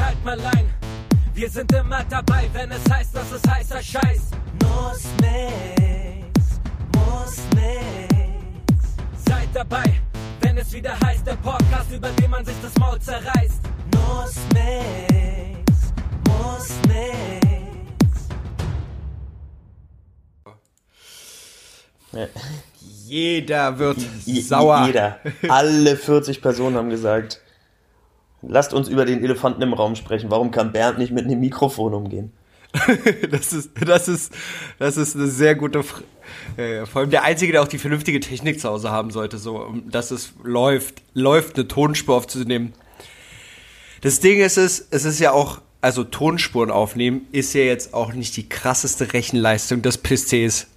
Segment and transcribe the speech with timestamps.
[0.00, 0.66] schalt mal ein.
[1.34, 4.30] Wir sind immer dabei, wenn es heißt, dass es heißer Scheiß.
[4.62, 6.60] Muss nix,
[6.96, 8.94] muss nix.
[9.26, 9.84] Seid dabei,
[10.40, 13.60] wenn es wieder heißt, der Podcast, über den man sich das Maul zerreißt.
[13.94, 15.92] Muss nix,
[16.28, 18.28] muss nix.
[23.06, 24.86] Jeder wird Je- sauer.
[24.86, 25.18] Jeder.
[25.48, 27.40] Alle 40 Personen haben gesagt,
[28.42, 30.30] lasst uns über den Elefanten im Raum sprechen.
[30.30, 32.32] Warum kann Bernd nicht mit einem Mikrofon umgehen?
[33.30, 34.32] Das ist, das ist,
[34.78, 36.02] das ist eine sehr gute, Fr
[36.56, 39.58] äh, vor allem der Einzige, der auch die vernünftige Technik zu Hause haben sollte, so,
[39.58, 42.72] um, dass es läuft, läuft, eine Tonspur aufzunehmen.
[44.02, 48.12] Das Ding ist es, es ist ja auch, also Tonspuren aufnehmen ist ja jetzt auch
[48.12, 50.68] nicht die krasseste Rechenleistung des PCs.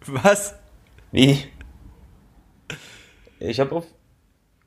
[0.06, 0.54] Was?
[1.12, 1.44] Wie?
[3.38, 3.86] Ich habe auf.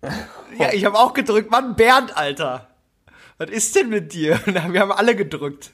[0.59, 1.49] Ja, ich habe auch gedrückt.
[1.49, 2.67] Mann, Bernd, Alter.
[3.39, 4.39] Was ist denn mit dir?
[4.45, 5.71] Wir haben alle gedrückt.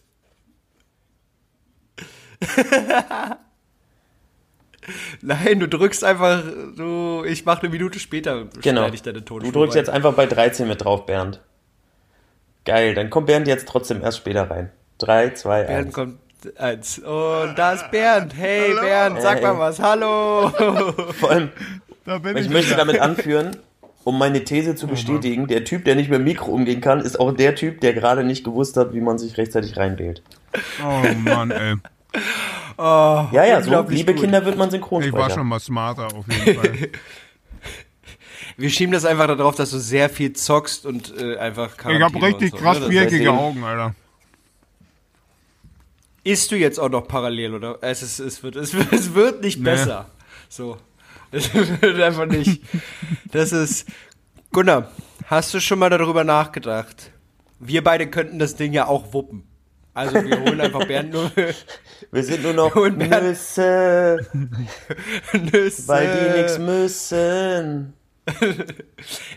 [5.22, 6.42] Nein, du drückst einfach,
[6.78, 8.82] du, ich mache eine Minute später, Genau.
[8.82, 9.82] schneide ich deine Du Tonspur drückst rein.
[9.82, 11.42] jetzt einfach bei 13 mit drauf, Bernd.
[12.66, 14.72] Geil, dann kommt Bernd jetzt trotzdem erst später rein.
[15.00, 15.94] 3, 2, Bernd 1.
[15.94, 16.20] kommt
[16.58, 17.00] eins.
[17.00, 18.34] Und da ist Bernd.
[18.36, 19.44] Hey, Bernd, sag Hey.
[19.44, 19.80] mal was.
[19.80, 20.50] Hallo.
[21.20, 21.52] Vor allem,
[22.06, 23.58] Da bin ich ich möchte damit anführen,
[24.10, 27.20] um meine These zu bestätigen, der Typ, der nicht mit dem Mikro umgehen kann, ist
[27.20, 30.22] auch der Typ, der gerade nicht gewusst hat, wie man sich rechtzeitig reinwählt.
[30.84, 31.76] Oh Mann, ey.
[32.78, 34.22] Oh, Ja, ja, so, liebe gut.
[34.24, 35.30] Kinder wird man Ich war Synchronsprecher.
[35.32, 36.90] schon mal smarter auf jeden Fall.
[38.58, 42.06] Wir schieben das einfach darauf, dass du sehr viel zockst und äh, einfach Ich Quarantäne
[42.06, 42.90] hab richtig so, krass ne?
[42.90, 43.96] Viereckige deswegen- Augen, Alter.
[46.26, 47.78] Isst du jetzt auch noch parallel, oder?
[47.82, 49.64] Es, ist, es, wird, es, wird, es wird nicht Nee.
[49.64, 50.10] besser.
[50.50, 50.78] So.
[51.32, 52.62] Es wird einfach nicht.
[53.32, 53.88] Das ist.
[54.52, 54.92] Gunnar,
[55.26, 57.12] hast du schon mal darüber nachgedacht?
[57.60, 59.44] Wir beide könnten das Ding ja auch wuppen.
[59.94, 61.32] Also wir holen einfach Bernd nur
[62.12, 64.26] Wir sind nur noch Nüsse,
[65.34, 65.88] Nüsse.
[65.88, 67.94] weil die nix müssen.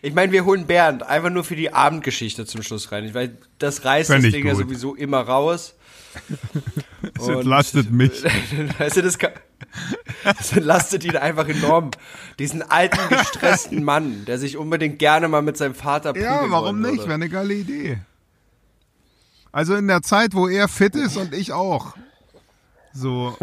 [0.03, 3.05] Ich meine, wir holen Bernd einfach nur für die Abendgeschichte zum Schluss rein.
[3.05, 4.63] Ich weiß, das reißt Fänd das Ding ja gut.
[4.65, 5.75] sowieso immer raus.
[7.15, 8.25] Das entlastet mich.
[8.79, 9.33] Weißt du, das, kann,
[10.25, 11.91] das entlastet ihn einfach enorm.
[12.39, 16.83] Diesen alten, gestressten Mann, der sich unbedingt gerne mal mit seinem Vater prügeln Ja, warum
[16.83, 17.05] wollen nicht?
[17.05, 17.99] Wäre eine geile Idee.
[19.51, 21.95] Also in der Zeit, wo er fit ist und ich auch.
[22.95, 23.37] So,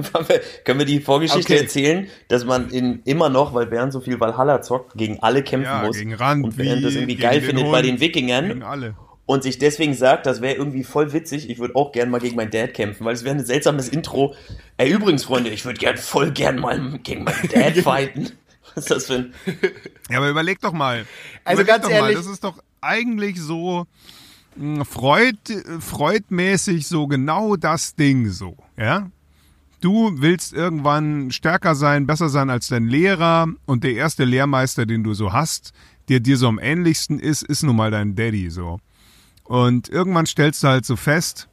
[0.64, 1.64] Können wir die Vorgeschichte Okay.
[1.64, 5.72] erzählen, dass man in, immer noch, weil Bernd so viel Valhalla zockt, gegen alle kämpfen
[5.72, 8.02] ja, muss gegen Rand, und Bernd das irgendwie gegen geil findet Hund, bei den gegen
[8.02, 8.96] Wikingern alle.
[9.30, 12.36] Und sich deswegen sagt, das wäre irgendwie voll witzig, ich würde auch gern mal gegen
[12.36, 14.34] meinen Dad kämpfen, weil es wäre ein seltsames Intro.
[14.78, 18.32] Ey, übrigens, Freunde, ich würde gern voll gern mal gegen meinen Dad fighten.
[18.74, 19.34] Was ist das für ein...
[20.10, 21.06] Ja, aber überleg doch mal.
[21.44, 23.86] Also überleg ganz doch ehrlich- Mal, das ist doch eigentlich so
[24.56, 25.38] mh, Freud,
[25.80, 29.12] Freudmäßig so genau das Ding so, ja?
[29.80, 35.04] Du willst irgendwann stärker sein, besser sein als dein Lehrer und der erste Lehrmeister, den
[35.04, 35.72] du so hast,
[36.10, 38.80] der dir so am ähnlichsten ist, ist nun mal dein Daddy so.
[39.50, 41.50] Und irgendwann stellst du halt so fest,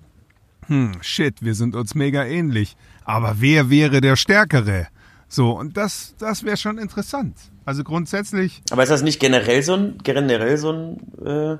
[0.67, 2.77] hm, shit, wir sind uns mega ähnlich.
[3.05, 4.89] Aber wer wäre der Stärkere?
[5.29, 7.35] So, und das, das wäre schon interessant.
[7.65, 11.57] Also grundsätzlich Aber ist das nicht generell so ein, generell so ein äh,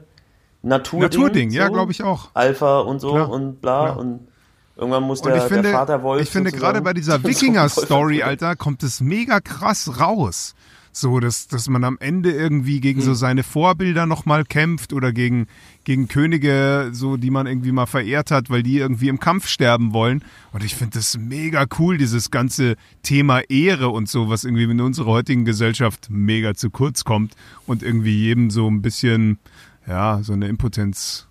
[0.61, 1.01] Naturding?
[1.01, 1.73] Naturding, ja, so?
[1.73, 2.29] glaube ich auch.
[2.35, 3.97] Alpha und so Klar, und bla klar.
[3.97, 4.29] und
[4.77, 8.23] irgendwann muss Und der, ich finde, der Vater Wolf ich finde gerade bei dieser Wikinger-Story.
[8.23, 10.55] Alter, kommt es mega krass raus.
[10.99, 13.05] So, dass, dass man am Ende irgendwie gegen Hm.
[13.05, 15.47] so seine Vorbilder nochmal kämpft oder gegen,
[15.85, 19.93] gegen Könige, so, die man irgendwie mal verehrt hat, weil die irgendwie im Kampf sterben
[19.93, 20.25] wollen.
[20.53, 24.81] Und ich finde das mega cool, dieses ganze Thema Ehre und so, was irgendwie in
[24.81, 27.35] unserer heutigen Gesellschaft mega zu kurz kommt
[27.67, 29.39] und irgendwie jedem so ein bisschen,
[29.87, 31.29] ja, so eine Impotenz.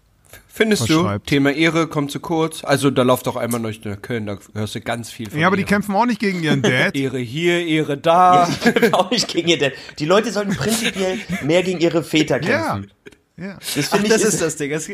[0.48, 1.18] Findest du.
[1.26, 2.64] Thema Ehre kommt zu kurz?
[2.64, 5.48] Also da läuft doch einmal durch nach Köln, da hörst du ganz viel von Ja,
[5.48, 5.70] aber die Ehre.
[5.70, 6.96] kämpfen auch nicht gegen ihren Dad.
[6.98, 8.48] Ehre hier, Ehre da.
[8.94, 9.74] auch nicht gegen ihr Dad.
[10.00, 12.74] Die Leute sollten prinzipiell mehr gegen ihre Väter Ja.
[12.76, 12.92] kämpfen.
[13.38, 13.58] ja.
[13.76, 14.72] Das Ach, finde ich das ist, ist das Ding.
[14.72, 14.88] Das?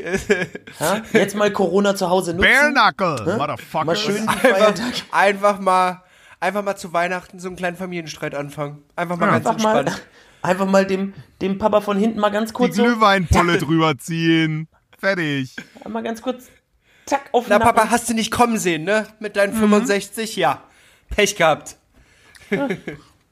[1.14, 2.49] Jetzt mal Corona zu Hause nutzen.
[2.49, 3.85] Bare Knuckle, Motherfucker.
[3.85, 4.73] Mal schön die einfach,
[5.11, 6.03] einfach mal,
[6.40, 8.79] einfach mal zu Weihnachten so einen kleinen Familienstreit anfangen.
[8.96, 9.32] Einfach mal Ja.
[9.40, 10.08] ganz Einfach mal, entspannt.
[10.41, 14.67] einfach mal dem, dem Papa von hinten mal ganz die kurz so, Glühweinpulle drüber ziehen.
[15.02, 15.56] Fertig.
[15.90, 16.50] mal ganz kurz,
[17.08, 17.58] zack, auf Na.
[17.58, 19.08] Papa, hast du nicht kommen sehen, ne?
[19.20, 20.36] Mit deinen 65?
[20.36, 20.62] Ja.
[21.09, 21.76] Pech gehabt.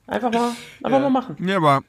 [0.07, 0.51] Einfach mal,
[0.83, 1.38] einfach mal machen.
[1.48, 1.83] Ja, aber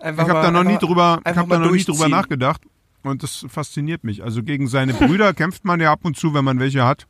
[0.00, 2.62] Einfach ich habe mal- da noch nie drüber, ich hab da noch nie drüber nachgedacht.
[3.02, 4.24] Und das fasziniert mich.
[4.24, 7.06] Also gegen seine Brüder kämpft man ja ab und zu, wenn man welche hat.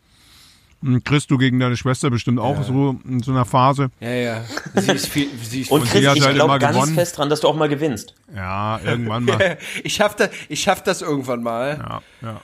[1.05, 3.89] Chris, du gegen deine Schwester bestimmt auch so in so einer Phase.
[4.01, 4.45] Ja, ja.
[4.75, 6.95] Sie ist viel, sie ist Und sie Chris, hat ich halt glaube ganz gewonnen.
[6.95, 8.15] fest dran, dass du auch mal gewinnst.
[8.35, 9.59] Ja, irgendwann mal.
[9.85, 12.03] ich schaff das, ich schaff das irgendwann mal.
[12.23, 12.41] Ja,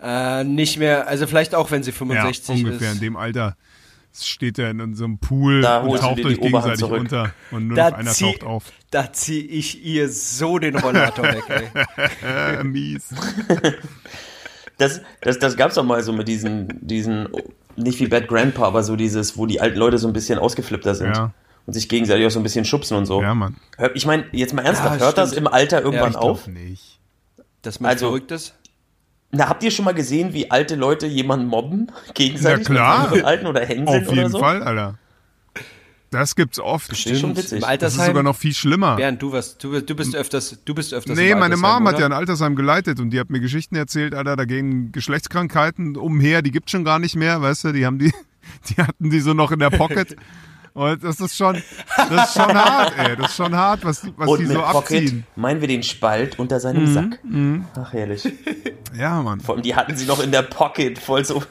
[0.00, 0.40] ja.
[0.40, 2.94] Äh, nicht mehr, also vielleicht auch, wenn sie ja 65 ungefähr ist.
[2.96, 3.56] in dem Alter
[4.20, 7.00] steht er in so einem Pool Da und taucht euch gegenseitig zurück.
[7.00, 8.64] unter und nur Da noch einer zieh- taucht auf.
[8.90, 12.64] Da zieh ich ihr so den Rollator weg, ey.
[12.64, 13.14] Mies.
[14.78, 17.28] Das, das, das gab's doch mal so mit diesen, diesen,
[17.82, 20.94] nicht wie Bad Grandpa, aber so dieses, wo die alten Leute so ein bisschen ausgeflippter
[20.94, 21.14] sind.
[21.16, 21.32] Ja.
[21.66, 23.20] Und sich gegenseitig auch so ein bisschen schubsen und so.
[23.22, 23.56] Ja, Mann.
[23.76, 25.46] Hör- Ich meine, jetzt mal ernsthaft, Ja, hört das stimmt.
[25.46, 26.46] im Alter irgendwann ich auf?
[26.46, 26.98] Nicht.
[27.62, 28.54] Dass man Also- verrückt ist?
[29.32, 31.92] Na, habt ihr schon mal gesehen, wie alte Leute jemanden mobben?
[32.14, 32.68] Gegenseitig?
[32.70, 33.10] Na klar.
[33.14, 34.40] Mit Alten oder hänseln Auf oder jeden so?
[34.40, 34.98] Fall, Alter.
[36.10, 36.90] Das gibt's oft.
[36.90, 37.62] ist schon witzig.
[37.62, 38.24] Im Das Das ist sogar Altersheim.
[38.24, 38.96] noch viel schlimmer.
[38.96, 41.86] Bernd, du, was, du, du bist öfters, du bist öfters Nee, im meine Altersheim, Mom
[41.88, 42.00] hat oder?
[42.00, 46.42] ja ein Altersheim geleitet und die hat mir Geschichten erzählt, Alter, da gehen Geschlechtskrankheiten umher,
[46.42, 48.12] die gibt's schon gar nicht mehr, weißt du, die haben die,
[48.70, 50.16] die hatten die so noch in der Pocket.
[50.72, 51.60] Und das ist schon,
[51.96, 54.52] das ist schon hart, ey, das ist schon hart, was, die- was Und die mit
[54.56, 55.24] so Pocket abziehen.
[55.34, 57.18] Mhm, meinen wir den Spalt unter seinem Sack.
[57.74, 58.22] Ach, herrlich.
[58.96, 59.40] Ja, Mann.
[59.40, 61.42] Vor allem, die hatten sie noch in der Pocket, voll so,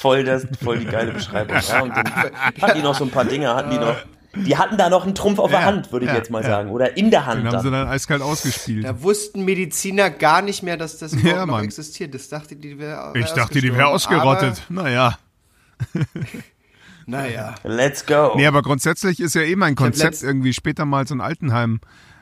[0.00, 1.56] voll das, voll die geile Beschreibung.
[1.68, 2.12] Ja, und dann
[2.60, 3.96] hatten die noch so ein paar Dinge, hatten die noch.
[4.32, 6.40] Die hatten da noch einen Trumpf auf der Ja, Hand, würde ich ja, jetzt mal
[6.42, 6.48] ja.
[6.48, 6.70] sagen.
[6.70, 7.88] Oder in der Hand Den haben sie dann.
[7.88, 8.84] eiskalt ausgespielt.
[8.84, 12.14] Da wussten Mediziner gar nicht mehr, dass das überhaupt noch existiert.
[12.14, 14.62] Das dachte die wäre Ich dachte, die wäre ausgerottet.
[14.68, 15.18] Naja.
[17.06, 17.54] Naja.
[17.64, 18.34] Let's go.
[18.36, 21.80] Nee, aber grundsätzlich ist ja eh mein Konzept, letzt- irgendwie später mal so ein Altenheim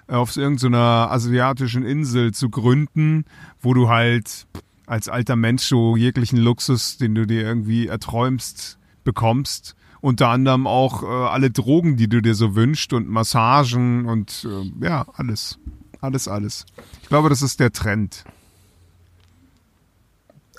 [0.08, 3.24] äh, auf so irgendeiner asiatischen Insel zu gründen,
[3.60, 4.46] wo du halt
[4.88, 9.74] als alter Mensch so jeglichen Luxus, den du dir irgendwie erträumst, bekommst.
[10.00, 14.84] Unter anderem auch äh, alle Drogen, die du dir so wünschst und Massagen und äh,
[14.86, 15.58] ja, alles.
[16.00, 16.64] Alles, alles.
[17.02, 18.24] Ich glaube, das ist der Trend.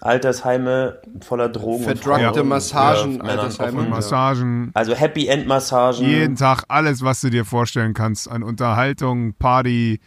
[0.01, 1.83] Altersheime voller Drogen.
[1.83, 3.83] Verdruckte Frauen, Massagen, ja, Altersheime.
[3.83, 6.05] Massagen, Also Happy End Massagen.
[6.05, 8.29] Jeden Tag alles, was du dir vorstellen kannst.
[8.29, 9.99] An Unterhaltung, Party,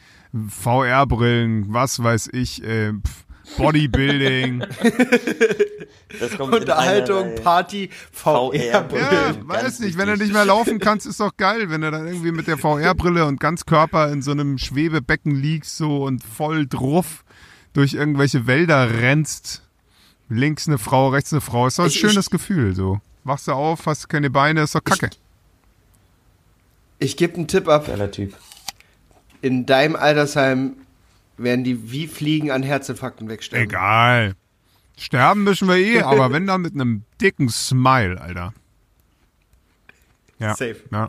[0.48, 2.92] VR-Brillen, was weiß ich, äh,
[3.56, 4.64] Bodybuilding.
[6.20, 7.34] Das kommt in Unterhaltung.
[7.42, 8.50] Party, VR.
[8.52, 8.98] VR.
[8.98, 11.90] ja, Ganz weiß nicht, wenn du nicht mehr laufen kannst, ist doch geil, wenn du
[11.90, 16.66] dann irgendwie mit der VR-Brille und Ganzkörper in so einem Schwebebecken liegst so und voll
[16.66, 17.24] drauf
[17.72, 19.62] durch irgendwelche Wälder rennst.
[20.28, 21.66] Links eine Frau, rechts eine Frau.
[21.66, 23.00] Ist doch ein Ich- schönes Gefühl so.
[23.24, 25.08] Wachst du auf, hast keine Beine, ist doch kacke.
[26.98, 27.86] Ich gebe einen Tipp ab.
[27.86, 28.34] Geiler Typ.
[29.40, 30.74] In deinem Altersheim
[31.36, 33.68] werden die wie Fliegen an Herzinfarkten wegsterben.
[33.68, 34.34] Egal.
[34.96, 38.52] Sterben müssen wir eh, aber wenn dann mit einem dicken Smile, Alter.
[40.38, 40.54] Ja.
[40.54, 40.76] Safe.
[40.90, 41.08] Ja.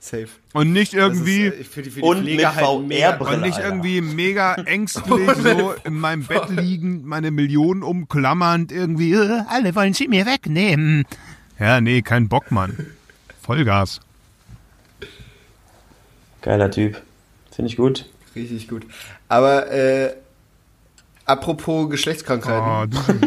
[0.00, 0.28] Safe.
[0.52, 3.58] Und nicht irgendwie, ist, äh, für die, für die Und Pfleger mit halt und nicht
[3.58, 9.94] irgendwie mega ängstlich so in meinem Bett liegend, meine Millionen umklammernd, irgendwie, äh, alle wollen
[9.94, 11.04] sie mir wegnehmen.
[11.58, 12.86] Ja, nee, kein Bock, Mann.
[13.42, 14.00] Vollgas.
[16.42, 17.02] Geiler Typ.
[17.50, 18.08] Finde ich gut.
[18.36, 18.86] Richtig gut.
[19.28, 20.14] Aber äh,
[21.28, 22.96] apropos Geschlechtskrankheiten.
[22.96, 23.18] Oh.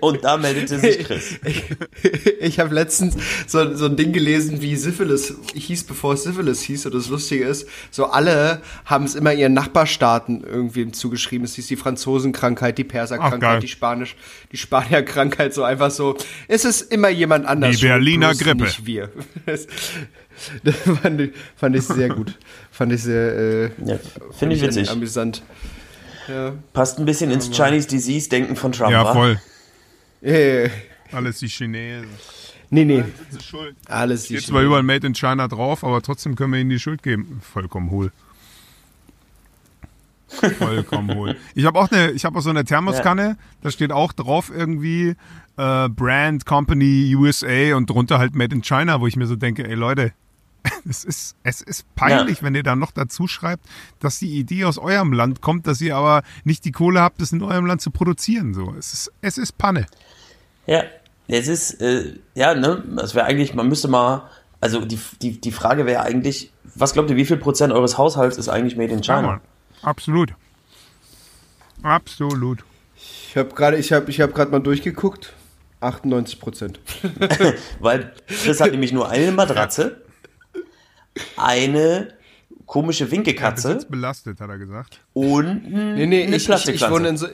[0.06, 1.40] Und da meldete sich Chris.
[2.38, 3.16] Ich habe letztens
[3.46, 6.86] so, so ein Ding gelesen, wie Syphilis hieß, bevor es Syphilis hieß.
[6.86, 11.44] Und das Lustige ist, so alle haben es immer ihren Nachbarstaaten irgendwie zugeschrieben.
[11.44, 12.84] Es hieß die Franzosenkrankheit, die.
[12.84, 14.16] Perserkrankheit, die Spanisch,
[14.52, 15.54] die Spanierkrankheit.
[15.54, 16.16] So einfach so.
[16.46, 17.76] Es ist immer jemand anders.
[17.76, 18.64] Die Berliner Grippe.
[18.64, 19.10] Nicht wir.
[20.62, 22.38] Das, fand, ich, fand ich sehr gut.
[22.70, 23.36] Fand ich sehr.
[23.36, 23.98] Äh, Ja,
[24.32, 24.90] Finde ich witzig.
[24.90, 25.42] Amüsant.
[26.28, 26.52] Ja.
[26.72, 28.90] Passt ein bisschen ins Chinese Disease-Denken von Trump.
[28.90, 29.40] Ja, voll.
[30.22, 30.68] Äh,
[31.12, 32.08] Alles die Chinesen.
[32.70, 33.04] nee, nee.
[33.40, 33.76] Schuld.
[33.86, 36.80] Alles die Steht zwar überall Made in China drauf, aber trotzdem können wir ihnen die
[36.80, 37.40] Schuld geben.
[37.42, 38.10] Vollkommen hohl.
[40.58, 41.36] Vollkommen hohl.
[41.54, 45.14] Ich habe auch eine, ich habe auch so eine Thermoskanne, da steht auch drauf irgendwie
[45.56, 49.66] äh, Brand Company USA und drunter halt Made in China, wo ich mir so denke,
[49.66, 50.12] ey Leute,
[50.88, 52.42] es ist, es ist peinlich, Ja.
[52.44, 53.64] wenn ihr dann noch dazu schreibt,
[54.00, 57.32] dass die Idee aus eurem Land kommt, dass ihr aber nicht die Kohle habt, das
[57.32, 58.54] in eurem Land zu produzieren.
[58.54, 59.86] So, es ist, es ist Panne.
[60.66, 60.84] Ja,
[61.28, 64.28] es ist, äh, ja, ne, das wäre eigentlich, man müsste mal,
[64.60, 68.36] also die, die, die Frage wäre eigentlich, was glaubt ihr, wie viel Prozent eures Haushalts
[68.38, 69.28] ist eigentlich made in Ja, China?
[69.28, 69.40] Mann.
[69.82, 70.34] Absolut.
[71.82, 72.64] Absolut.
[72.96, 75.32] Ich habe gerade ich hab, ich hab grad mal durchgeguckt.
[75.80, 76.80] 98 Prozent.
[77.80, 80.00] Weil Chris hat nämlich nur eine Matratze,
[81.36, 82.08] eine
[82.66, 85.00] komische Winkekatze Besitz belastet, hat er gesagt.
[85.12, 87.28] und Nee, nee, eine ich, ich, ich wohne in so.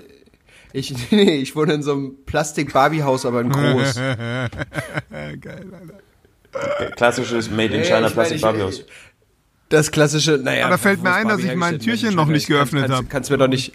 [0.75, 3.95] Ich, nee, ich wohne in so einem Plastik-Barbie-Haus, aber in groß.
[3.97, 4.51] Geil,
[5.43, 6.91] Alter.
[6.97, 8.85] Klassisches Made in China ich mein, Plastik ich- Barbie-Haus.
[9.69, 10.67] Das klassische, naja.
[10.67, 11.79] Aber da fällt mir ein, dass ich mein?
[11.79, 13.11] Türchen noch nicht geöffnet kannst- hab.
[13.11, 13.73] Kannst mir doch nicht.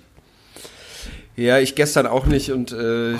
[1.35, 3.15] Ja, ich gestern auch nicht und äh,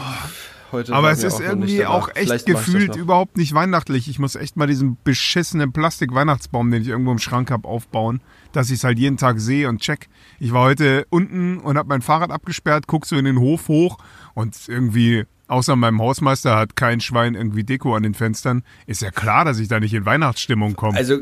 [0.72, 0.94] heute.
[0.94, 4.08] Aber es ist irgendwie auch echt das gefühlt überhaupt nicht weihnachtlich.
[4.08, 8.22] Ich muss echt mal diesen beschissenen Plastik-Weihnachtsbaum, den ich irgendwo im Schrank habe, aufbauen,
[8.52, 10.10] dass ich es halt jeden Tag sehe und check.
[10.40, 13.98] Ich war heute unten und habe mein Fahrrad abgesperrt, guck so in den Hof hoch
[14.34, 18.64] und irgendwie, außer meinem Hausmeister, hat kein Schwein irgendwie Deko an den Fenstern.
[18.86, 20.98] Ist ja klar, dass ich da nicht in Weihnachtsstimmung komme.
[20.98, 21.20] Also,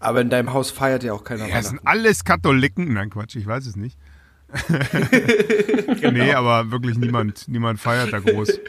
[0.00, 1.86] aber in deinem Haus feiert ja auch keiner Ja, es sind Weihnachten.
[1.86, 2.92] alles Katholiken.
[2.92, 3.96] Nein, Quatsch, ich weiß es nicht.
[6.12, 8.60] Nee, aber wirklich niemand, niemand feiert da groß.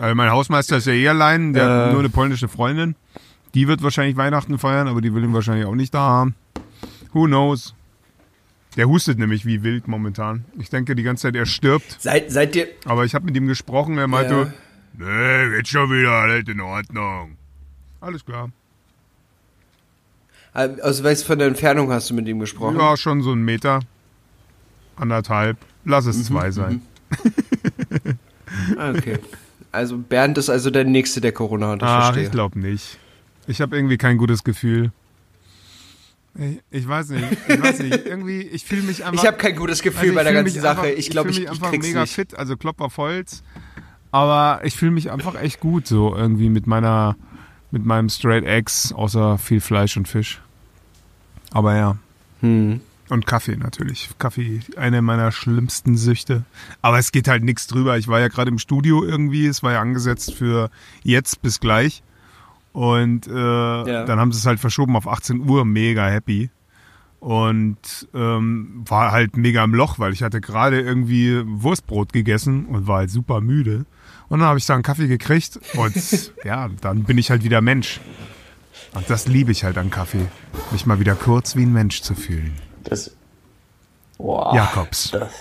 [0.00, 1.92] Also mein Hausmeister ist ja eh allein, der hat Äh.
[1.92, 2.96] nur eine polnische Freundin.
[3.54, 6.34] Die wird wahrscheinlich Weihnachten feiern, aber die will ihn wahrscheinlich auch nicht da haben.
[7.12, 7.74] Who knows?
[8.76, 10.44] Der hustet nämlich wie wild momentan.
[10.58, 11.96] Ich denke die ganze Zeit, er stirbt.
[12.00, 12.68] Seid, seid ihr.
[12.84, 14.52] Aber ich habe mit ihm gesprochen, er meinte,
[14.98, 15.06] Ja.
[15.06, 17.36] nee, geht schon wieder, alles in Ordnung.
[18.00, 18.50] Alles klar.
[20.52, 22.76] Aus welcher von der Entfernung hast du mit ihm gesprochen?
[22.78, 23.80] Ja, schon so ein Meter.
[24.98, 25.56] Anderthalb.
[25.84, 26.82] Lass Mhm, es zwei sein.
[28.76, 29.18] Ah, Okay.
[29.70, 31.76] Also Bernd ist also der Nächste, der Corona hat.
[31.82, 32.24] Ich Ach, verstehe.
[32.24, 32.98] ich glaube nicht.
[33.46, 34.92] Ich habe irgendwie kein gutes Gefühl.
[36.34, 37.26] Ich, ich weiß nicht.
[37.48, 37.94] Ich weiß nicht.
[38.06, 39.20] Irgendwie, ich fühle mich einfach.
[39.22, 40.80] Ich habe kein gutes Gefühl also ich bei der ganzen mich Sache.
[40.82, 42.14] Einfach, ich glaube, fühl ich, mich ich einfach mega nicht.
[42.14, 43.42] fit, also Klopf auf Holz.
[44.10, 47.16] Aber ich fühle mich einfach echt gut, so irgendwie mit meiner,
[47.70, 50.40] mit meinem Straight Eggs, außer viel Fleisch und Fisch.
[51.50, 51.96] Aber ja.
[52.40, 52.80] Hm.
[53.08, 54.10] Und Kaffee natürlich.
[54.18, 56.44] Kaffee, eine meiner schlimmsten Süchte.
[56.82, 57.96] Aber es geht halt nichts drüber.
[57.96, 59.46] Ich war ja gerade im Studio irgendwie.
[59.46, 60.70] Es war ja angesetzt für
[61.02, 62.02] jetzt bis gleich.
[62.72, 65.64] Und äh, dann haben sie es halt verschoben auf 18 Uhr.
[65.64, 66.50] Mega happy.
[67.20, 72.86] Und ähm, war halt mega im Loch, weil ich hatte gerade irgendwie Wurstbrot gegessen und
[72.86, 73.86] war halt super müde.
[74.28, 77.60] Und dann habe ich da einen Kaffee gekriegt und ja, dann bin ich halt wieder
[77.60, 78.00] Mensch.
[78.94, 80.26] Und das liebe ich halt an Kaffee.
[80.70, 82.52] Mich mal wieder kurz wie ein Mensch zu fühlen.
[82.88, 83.10] Das.
[84.16, 84.54] Boah.
[84.54, 85.10] Jakobs.
[85.10, 85.32] Das.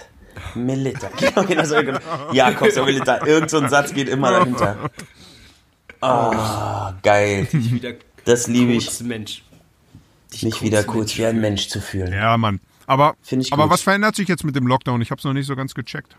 [0.55, 1.09] Milita.
[1.17, 1.99] Genau, genau so, genau.
[2.31, 3.25] Jakobs oder Milita.
[3.25, 4.89] Irgend so ein Satz geht immer dahinter.
[6.01, 7.47] Ah, geil.
[8.25, 8.99] Das liebe ich.
[9.01, 9.43] Mensch.
[10.33, 12.13] Dich Mich wieder kurz wie ein Mensch zu fühlen.
[12.13, 12.59] Ja, Mann.
[12.85, 13.15] Aber,
[13.51, 13.71] aber gut.
[13.71, 15.01] was verändert sich jetzt mit dem Lockdown?
[15.01, 16.15] Ich habe es noch nicht so ganz gecheckt.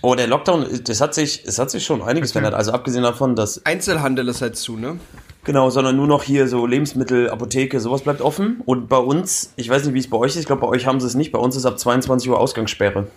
[0.00, 2.54] Oh, der Lockdown, das hat sich, es hat sich schon einiges verändert.
[2.54, 4.98] Also abgesehen davon, dass, Einzelhandel ist halt zu, ne?
[5.44, 8.60] genau, sondern nur noch hier so Lebensmittel, Apotheke, sowas bleibt offen.
[8.64, 10.86] Und bei uns, ich weiß nicht, wie es bei euch ist, ich glaube, bei euch
[10.86, 11.32] haben sie es nicht.
[11.32, 13.08] Bei uns ist ab 22 Uhr Ausgangssperre.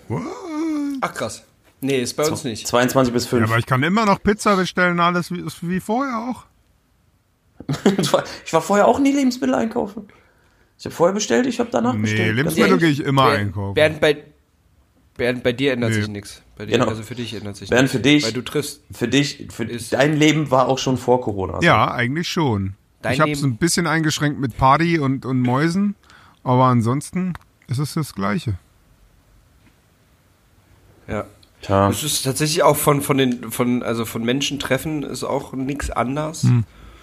[1.01, 1.43] Ach krass.
[1.81, 2.67] Nee, ist bei uns nicht.
[2.67, 3.49] 22 bis Ja, 5.
[3.49, 6.45] aber ich kann immer noch Pizza bestellen, alles wie, wie vorher auch.
[7.97, 8.13] ich,
[8.53, 10.07] war, vorher auch nie Lebensmittel einkaufen.
[10.79, 12.37] Ich habe vorher bestellt, ich habe danach Nee, bestellt.
[12.37, 13.73] Ganz Lebensmittel gehe ich immer Bernd, einkaufen.
[13.75, 14.23] Bernd, bei,
[15.17, 15.95] Bernd, bei dir ändert Nee.
[15.97, 16.41] sich nichts.
[16.61, 16.89] Bei dir, Genau.
[16.89, 17.91] Also für dich ändert sich Bernd, nichts.
[17.97, 18.81] für dich- Weil du triffst.
[18.91, 21.55] Für dich, für Ist- dein Leben war auch schon vor Corona.
[21.55, 22.75] Also Ja, eigentlich schon.
[23.01, 25.95] Dein ich habe es ein bisschen eingeschränkt mit Party und, und Mäusen,
[26.43, 27.33] aber ansonsten
[27.67, 28.59] ist es das Gleiche.
[31.07, 31.25] Ja.
[31.63, 31.89] Tja.
[31.89, 35.89] Es ist tatsächlich auch von, von den, von, also von Menschen treffen ist auch nichts
[35.89, 36.45] anders.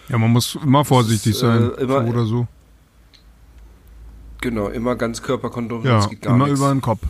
[0.09, 2.47] Ja, man muss immer vorsichtig ist, sein, äh, immer- so oder so.
[4.41, 6.61] Genau, immer ganz Körperkondom, Ja, das geht gar immer nichts.
[6.61, 7.01] über den Kopf.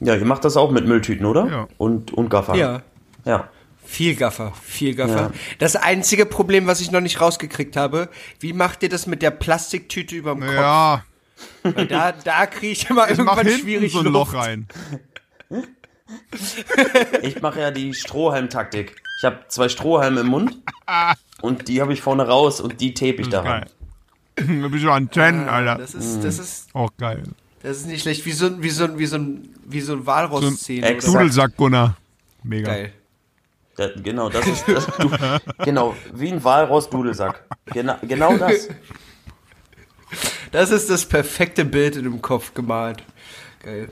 [0.00, 1.46] Ja, ihr macht das auch mit Mülltüten, oder?
[1.46, 1.68] Ja.
[1.78, 2.54] Und, und Gaffer.
[2.54, 2.82] Ja.
[3.24, 3.48] Ja.
[3.84, 5.14] Viel Gaffer, viel Gaffer.
[5.14, 5.32] Ja.
[5.58, 8.08] Das einzige Problem, was ich noch nicht rausgekriegt habe,
[8.40, 11.04] wie macht ihr das mit der Plastiktüte überm Ja,
[11.62, 11.76] Kopf?
[11.76, 14.32] Weil da, da kriege ich immer ich irgendwann schwierig so ein Luft.
[14.32, 14.66] Loch rein.
[17.22, 18.96] Ich mache ja die Strohhalm-Taktik.
[19.18, 20.58] Ich habe zwei Strohhalme im Mund
[21.40, 23.64] und die habe ich vorne raus und die tape ich daran.
[24.36, 24.60] Geil.
[24.62, 25.76] Du bist so Antennen, Alter.
[25.76, 27.22] Das ist, das ist, Auch geil.
[27.62, 28.24] Das ist nicht schlecht.
[28.26, 30.86] Wie so, ein- wie so, ein- wie so, ein- wie so ein Walross-Szene.
[30.86, 31.10] Exakt.
[31.10, 31.20] oder?
[31.22, 31.96] Dudelsack Gunnar.
[32.42, 32.68] Mega.
[32.70, 32.92] Geil.
[33.76, 35.10] Da, genau, das ist das, du,
[35.64, 37.44] genau wie ein Walross-Dudelsack.
[37.66, 38.68] Genau, genau das.
[40.52, 43.02] Das ist das perfekte Bild in dem Kopf gemalt.
[43.62, 43.88] Geil.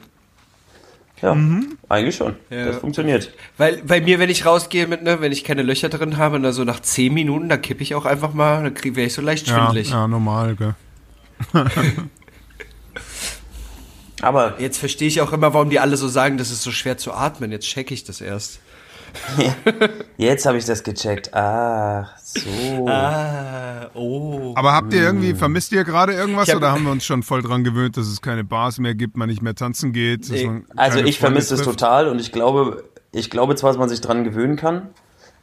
[1.20, 1.36] Ja,
[1.88, 2.36] eigentlich schon.
[2.50, 2.66] Ja.
[2.66, 3.32] Das funktioniert.
[3.56, 6.52] Weil bei mir, wenn ich rausgehe mit, ne, wenn ich keine Löcher drin habe, dann
[6.52, 9.46] so nach 10 Minuten, dann kippe ich auch einfach mal, dann werde ich so leicht
[9.48, 9.90] Ja, schwindelig.
[9.90, 10.74] ja, normal, gell.
[14.24, 16.96] Aber Jetzt verstehe ich auch immer, warum die alle so sagen, das ist so schwer
[16.96, 17.52] zu atmen.
[17.52, 18.60] Jetzt check ich das erst.
[20.16, 21.32] jetzt habe ich das gecheckt.
[21.34, 22.88] Ach, so.
[22.88, 24.52] Ah, oh.
[24.56, 27.42] Aber habt ihr irgendwie, vermisst ihr gerade irgendwas hab- oder haben wir uns schon voll
[27.42, 30.30] dran gewöhnt, dass es keine Bars mehr gibt, man nicht mehr tanzen geht?
[30.76, 34.24] Also ich vermisse es total und ich glaube, ich glaube zwar, dass man sich dran
[34.24, 34.88] gewöhnen kann,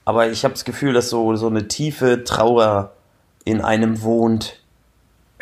[0.06, 2.94] aber ich habe das Gefühl, dass so, so eine tiefe Trauer
[3.46, 4.60] in einem wohnt.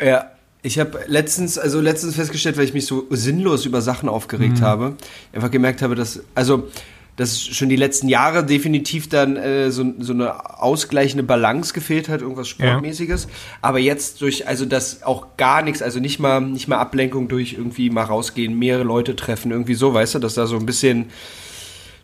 [0.00, 0.30] Ja,
[0.62, 4.94] ich habe letztens, also letztens festgestellt, weil ich mich so sinnlos über Sachen aufgeregt habe,
[5.32, 6.68] einfach gemerkt habe, dass, also
[7.16, 12.22] dass schon die letzten Jahre definitiv dann äh, so, so eine ausgleichende Balance gefehlt hat,
[12.22, 13.28] irgendwas Sportmäßiges.
[13.60, 17.52] Aber jetzt durch, also das auch gar nichts, also nicht mal, nicht mal Ablenkung durch
[17.52, 21.10] irgendwie mal rausgehen, mehrere Leute treffen, irgendwie so, weißt du, dass da so ein bisschen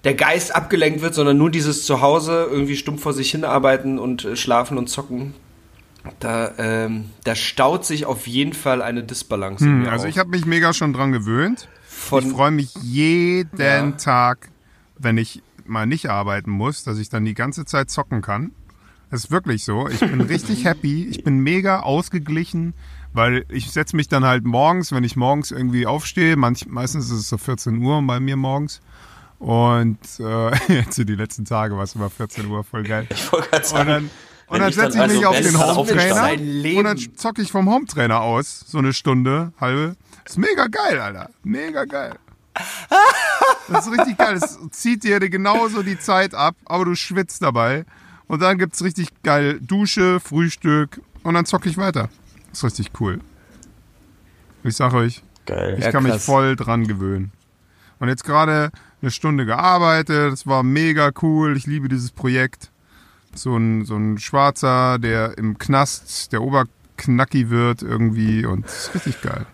[0.04, 4.36] der Geist abgelenkt wird, sondern nur dieses Zuhause irgendwie stumpf vor sich hinarbeiten und äh,
[4.36, 5.34] schlafen und zocken.
[6.20, 9.64] Da, ähm, da staut sich auf jeden Fall eine Disbalance.
[9.64, 10.10] in Hm, mir also auf.
[10.10, 11.68] ich habe mich mega schon dran gewöhnt.
[11.88, 13.90] Von- ich freue mich jeden Ja.
[13.92, 14.48] Tag,
[14.98, 18.52] wenn ich mal nicht arbeiten muss, dass ich dann die ganze Zeit zocken kann.
[19.10, 19.88] Das ist wirklich so.
[19.88, 21.04] Ich bin richtig happy.
[21.06, 22.74] Ich bin mega ausgeglichen,
[23.12, 27.12] weil ich setze mich dann halt morgens, wenn ich morgens irgendwie aufstehe, manch, meistens ist
[27.18, 28.80] es so 14 Uhr bei mir morgens.
[29.38, 33.06] Und äh, jetzt sind die letzten Tage war es immer 14 Uhr, voll geil.
[33.10, 34.10] Ich wollte gerade Und sagen, dann,
[34.48, 37.16] und dann ich dann setze ich also mich auf wenn den es Hometrainer und dann
[37.16, 39.96] zocke ich vom Hometrainer aus, so eine Stunde, halbe.
[40.24, 41.30] ist mega geil, Alter.
[41.42, 42.14] Mega geil.
[43.68, 44.36] Das ist richtig geil.
[44.36, 47.84] Es zieht dir genauso die Zeit ab, aber du schwitzt dabei.
[48.28, 52.08] Und dann gibt's richtig geil Dusche, Frühstück und dann zocke ich weiter.
[52.50, 53.20] Das ist richtig cool.
[54.64, 55.76] Ich sag euch, geil.
[55.78, 56.24] ich Ja, kann mich krass.
[56.24, 57.30] voll dran gewöhnen.
[57.98, 61.56] Und jetzt gerade eine Stunde gearbeitet, das war mega cool.
[61.56, 62.70] Ich liebe dieses Projekt.
[63.36, 68.94] So ein, so ein Schwarzer, der im Knast, der Oberknacki wird irgendwie und das ist
[68.94, 69.46] richtig geil.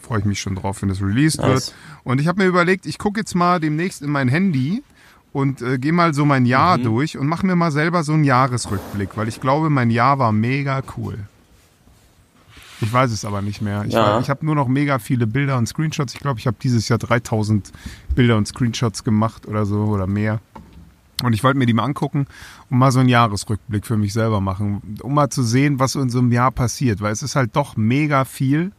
[0.00, 1.48] Freue ich mich schon drauf, wenn das released Nice.
[1.68, 1.74] wird.
[2.04, 4.82] Und ich habe mir überlegt, ich gucke jetzt mal demnächst in mein Handy
[5.32, 6.82] und äh, gehe mal so mein Jahr Mhm.
[6.82, 10.32] durch und mache mir mal selber so einen Jahresrückblick, weil ich glaube, mein Jahr war
[10.32, 11.18] mega cool.
[12.80, 13.84] Ich weiß es aber nicht mehr.
[13.86, 14.18] Ich, Ja.
[14.18, 16.14] ich habe nur noch mega viele Bilder und Screenshots.
[16.14, 17.70] Ich glaube, ich habe dieses Jahr 3000
[18.16, 20.40] Bilder und Screenshots gemacht oder so oder mehr.
[21.22, 22.26] Und ich wollte mir die mal angucken
[22.68, 26.10] und mal so einen Jahresrückblick für mich selber machen, um mal zu sehen, was in
[26.10, 27.00] so einem Jahr passiert.
[27.00, 28.72] Weil es ist halt doch mega viel,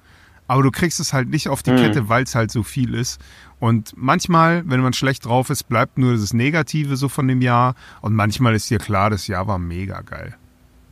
[0.48, 3.22] aber du kriegst es halt nicht auf die Kette, weil es halt so viel ist.
[3.60, 7.76] Und manchmal, wenn man schlecht drauf ist, bleibt nur das Negative so von dem Jahr.
[8.02, 10.36] Und manchmal ist dir klar, das Jahr war mega geil.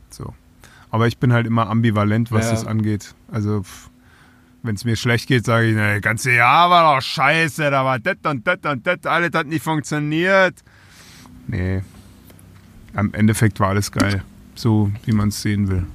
[0.08, 0.32] So.
[0.90, 2.50] Aber ich bin halt immer ambivalent, was Ja.
[2.52, 3.14] das angeht.
[3.30, 3.62] Also,
[4.62, 7.84] wenn es mir schlecht geht, sage ich, na, das ganze Jahr war doch scheiße, da
[7.84, 10.62] war das und das und das, alles hat nicht funktioniert.
[11.46, 11.82] Nee.
[12.94, 14.22] Am Endeffekt war alles geil.
[14.54, 15.86] So, wie man es sehen will.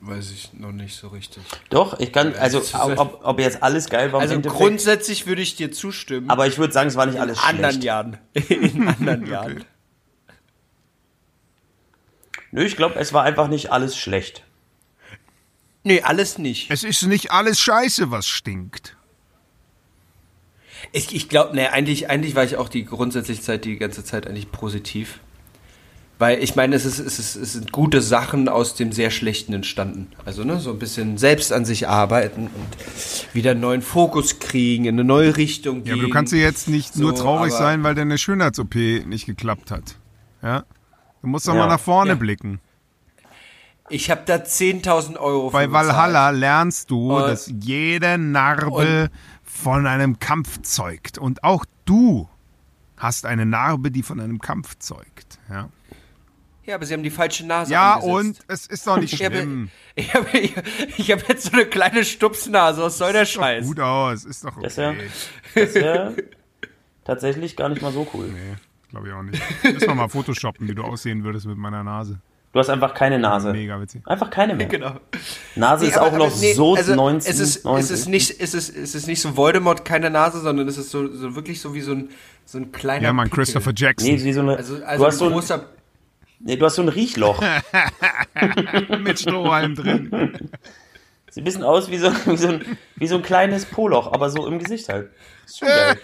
[0.00, 1.42] Weiß ich noch nicht so richtig.
[1.70, 2.60] Doch, ich kann, also
[2.96, 6.28] ob, ob jetzt alles geil war Also grundsätzlich würde ich dir zustimmen.
[6.28, 7.84] aber ich würde sagen, es war nicht alles in anderen schlecht.
[7.84, 8.18] Jahren.
[8.48, 9.64] In anderen Jahren.
[12.50, 14.44] Nö, ich glaube, es war einfach nicht alles schlecht.
[15.84, 16.70] Nee, alles nicht.
[16.70, 18.96] Es ist nicht alles scheiße, was stinkt.
[20.90, 24.26] Ich, ich glaube, nee, eigentlich, eigentlich war ich auch die grundsätzliche Zeit, die ganze Zeit
[24.26, 25.20] eigentlich positiv.
[26.18, 29.52] Weil ich meine, es, ist, es, ist, es sind gute Sachen aus dem sehr Schlechten
[29.54, 30.08] entstanden.
[30.24, 34.84] Also ne, so ein bisschen selbst an sich arbeiten und wieder einen neuen Fokus kriegen,
[34.84, 35.92] in eine neue Richtung Ja, gehen.
[35.94, 38.74] aber du kannst ja jetzt nicht nur So, traurig aber- sein, weil deine Schönheits-OP
[39.06, 39.96] nicht geklappt hat.
[40.42, 40.64] Ja?
[41.22, 41.60] Du musst doch Ja.
[41.60, 42.16] mal nach vorne Ja.
[42.16, 42.60] blicken.
[43.88, 45.88] Ich habe da 10.000 Euro Bei für bezahlt.
[45.88, 49.10] Valhalla lernst du, Und- dass jede Narbe
[49.62, 51.18] von einem Kampf zeugt.
[51.18, 52.28] Und auch du
[52.96, 55.38] hast eine Narbe, die von einem Kampf zeugt.
[55.50, 55.68] Ja,
[56.64, 58.14] Ja, aber sie haben die falsche Nase ja angesetzt.
[58.14, 59.70] und es ist doch nicht Ich habe schlimm.
[59.96, 60.54] ich hab, ich,
[60.98, 62.82] ich hab jetzt so eine kleine Stupsnase.
[62.82, 63.66] Was soll der Sieht doch Scheiß?
[63.66, 65.08] gut aus, ist doch Das ist ja- okay.
[65.54, 66.14] Das wäre
[67.04, 68.28] tatsächlich gar nicht mal so cool.
[68.28, 68.56] Nee,
[68.90, 69.42] glaube ich auch nicht.
[69.64, 72.20] Müssen wir mal photoshoppen, wie du aussehen würdest mit meiner Nase.
[72.52, 73.52] Du hast einfach keine Nase.
[73.52, 74.02] Mega witzig.
[74.06, 74.66] Einfach keine mehr.
[74.68, 74.96] Genau.
[75.56, 77.90] Nase Nee, ist aber- auch noch aber nee, so also 19, es ist, 90.
[77.90, 80.90] es ist nicht, es ist, es ist nicht so Voldemort keine Nase, sondern es ist
[80.90, 82.10] so, so wirklich so wie so ein,
[82.44, 83.04] so ein kleiner.
[83.04, 83.44] Ja, Mann, Pickel.
[83.44, 84.08] Christopher Jackson.
[84.10, 85.64] Nee, wie so eine, Also, du, also hast ein so ein, großer.
[86.40, 87.42] nee, du hast so ein Riechloch.
[89.00, 90.38] mit Strohhalm drin.
[91.30, 94.28] Sieht ein bisschen aus wie so, wie so, ein, wie so ein kleines Poloch, aber
[94.28, 95.08] so im Gesicht halt.
[95.46, 95.98] Ist schon geil.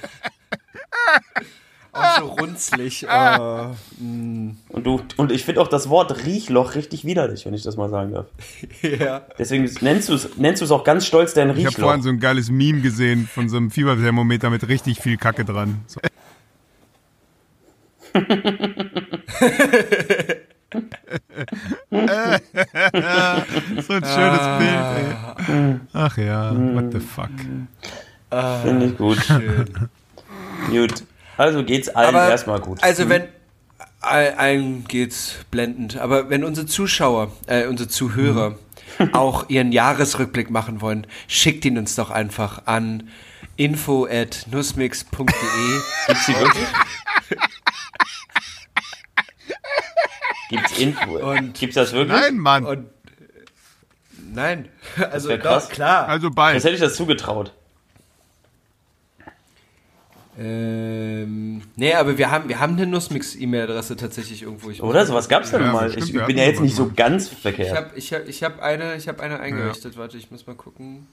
[1.98, 3.06] Auch so runzlig.
[3.08, 3.74] Oh.
[4.00, 4.56] Und,
[4.86, 8.12] du, und ich finde auch das Wort Riechloch richtig widerlich, wenn ich das mal sagen
[8.12, 8.26] darf.
[8.82, 9.22] ja.
[9.38, 11.84] Deswegen nennst du es nennst du's auch ganz stolz dein Ich habe Riechloch.
[11.84, 15.80] vorhin so ein geiles Meme gesehen von so einem Fieberthermometer mit richtig viel Kacke dran.
[15.86, 16.00] So.
[23.80, 24.80] so ein schönes Bild,
[25.48, 25.76] ey.
[25.92, 27.30] Ach ja, what the fuck.
[28.62, 29.18] Finde ich gut.
[30.70, 31.04] Gut.
[31.38, 32.82] Also geht's allen Aber, erstmal gut.
[32.82, 33.28] Also wenn
[34.00, 38.58] all- allen geht's blendend, aber wenn unsere Zuschauer, äh, unsere Zuhörer
[39.12, 43.08] auch ihren Jahresrückblick machen wollen, schickt ihn uns doch einfach an
[43.56, 45.26] info at nussmix.de.
[46.06, 46.68] Gibt's die wirklich?
[50.50, 51.18] Gibt's Info?
[51.30, 52.18] Und- Gibt's das wirklich?
[52.20, 52.64] Nein, Mann.
[52.64, 52.86] Und
[54.32, 54.68] nein,
[55.10, 56.08] also wär doch, klar.
[56.08, 56.56] Also Das bald.
[56.64, 57.52] hätte ich das zugetraut.
[60.40, 64.70] Ähm, nee, aber wir haben, wir haben eine Nussmix-E-Mail-Adresse tatsächlich irgendwo.
[64.70, 65.04] Ich Oder?
[65.04, 65.86] Sowas gab's denn Ja, mal.
[65.90, 66.92] bestimmt, Ich bin ja jetzt nicht so mal.
[66.94, 67.76] ganz Ich verkehrt.
[67.76, 69.96] habe ich hab, ich hab eine, ich hab eine eingerichtet.
[69.98, 71.08] Warte, ich muss mal gucken.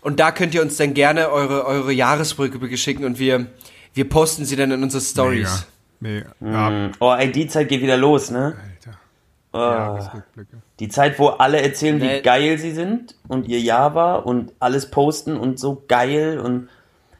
[0.00, 3.46] Und da könnt ihr uns dann gerne eure, eure Jahresrückblicke schicken und wir,
[3.92, 5.66] wir posten sie dann in unsere Stories.
[6.00, 6.30] Mega.
[6.40, 6.92] Ja, Hm.
[7.00, 8.54] Oh, ey, die Zeit geht wieder los, ne?
[8.82, 8.98] Alter.
[9.52, 9.58] Oh.
[9.58, 10.56] Jahresrückblicke.
[10.80, 14.90] Die Zeit, wo alle erzählen, wie geil sie sind und ihr Jahr war und alles
[14.90, 16.68] posten und so geil und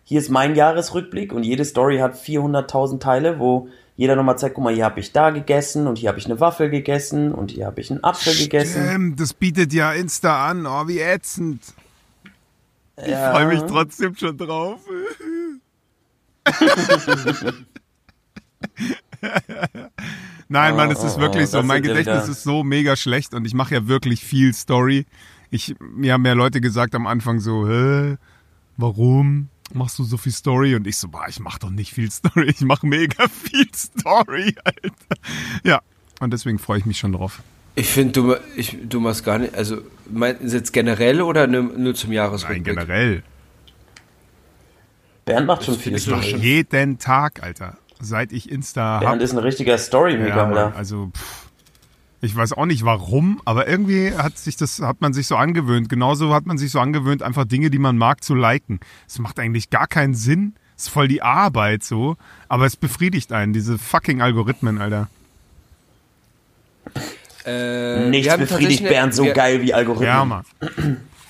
[0.08, 4.62] hier ist mein Jahresrückblick und jede Story hat 400.000 Teile, wo jeder nochmal zeigt, guck
[4.62, 7.66] mal, hier habe ich da gegessen und hier habe ich eine Waffel gegessen und hier
[7.66, 8.86] habe ich einen Apfel gegessen.
[8.88, 10.64] Stimmt, das bietet ja Insta an.
[10.64, 11.60] Oh, wie ätzend.
[12.98, 13.32] Ich Ja.
[13.32, 14.78] freue mich trotzdem schon drauf.
[20.48, 21.62] Nein, Mann, es ist oh, wirklich oh, so.
[21.64, 22.30] Mein Gedächtnis wieder.
[22.32, 25.04] ist so mega schlecht und ich mache ja wirklich viel Story.
[25.50, 28.18] Ich, mir haben ja Leute gesagt am Anfang so, hä,
[28.76, 30.74] warum machst du so viel Story?
[30.74, 34.54] Und ich so, boah, ich mache doch nicht viel Story, ich mache mega viel Story,
[34.64, 35.20] Alter.
[35.64, 35.80] Ja,
[36.20, 37.40] und deswegen freue ich mich schon drauf.
[37.74, 39.78] Ich finde, du, ich, du machst gar nicht, also
[40.10, 42.64] meinst du jetzt generell oder nur, zum Nein, Jahresrückblick?
[42.64, 43.22] generell.
[45.26, 46.42] Bernd macht schon viele findest du Storys.
[46.42, 47.76] Jeden Tag, Alter.
[48.00, 49.22] Seit ich Insta Bernd habe.
[49.24, 50.76] ist ein richtiger Story-Maker, Ja, Alter.
[50.76, 51.45] also pff,
[52.20, 55.88] ich weiß auch nicht warum, aber irgendwie hat sich das hat man sich so angewöhnt.
[55.88, 58.80] Genauso hat man sich so angewöhnt, einfach Dinge, die man mag, zu liken.
[59.06, 60.54] Es macht eigentlich gar keinen Sinn.
[60.76, 62.16] Es ist voll die Arbeit so,
[62.48, 65.08] aber es befriedigt einen diese fucking Algorithmen, Alter.
[67.46, 70.08] Äh, Nichts wir haben befriedigt Bernd so wir, geil wie Algorithmen.
[70.08, 70.44] Ja, Mann.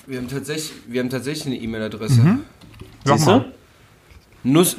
[0.07, 2.39] Wir haben tatsächlich, wir haben tatsächlich eine E-Mail-Adresse.
[3.03, 3.39] Sag Siehst mal.
[4.43, 4.49] du?
[4.49, 4.75] Nuss.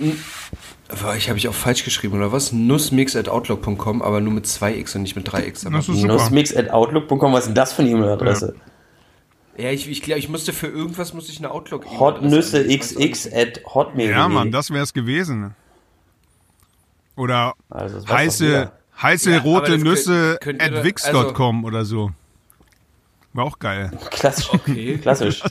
[1.16, 2.53] Ich habe ich auch falsch geschrieben, oder was?
[2.53, 5.66] Nussmix.outlook.com, aber nur mit 2x und nicht mit 3x.
[5.66, 6.14] Aber Das ist super.
[6.14, 8.55] Nussmix.outlook.com, was ist denn das für eine E-Mail-Adresse?
[9.59, 13.27] ja, ich, ich glaube, ich musste für irgendwas musste ich eine outlook e Hotnüsse xx
[13.33, 14.11] at hotmail.
[14.11, 15.55] Ja, Mann, das wäre es gewesen.
[17.16, 18.70] Oder Also, heiße,
[19.03, 22.12] heiße Ja, rote Nüsse könnt- könnt at wix.com oder so.
[23.35, 23.90] War auch geil.
[24.11, 24.48] Klassisch.
[24.55, 24.96] Okay.
[24.98, 25.42] Klassisch.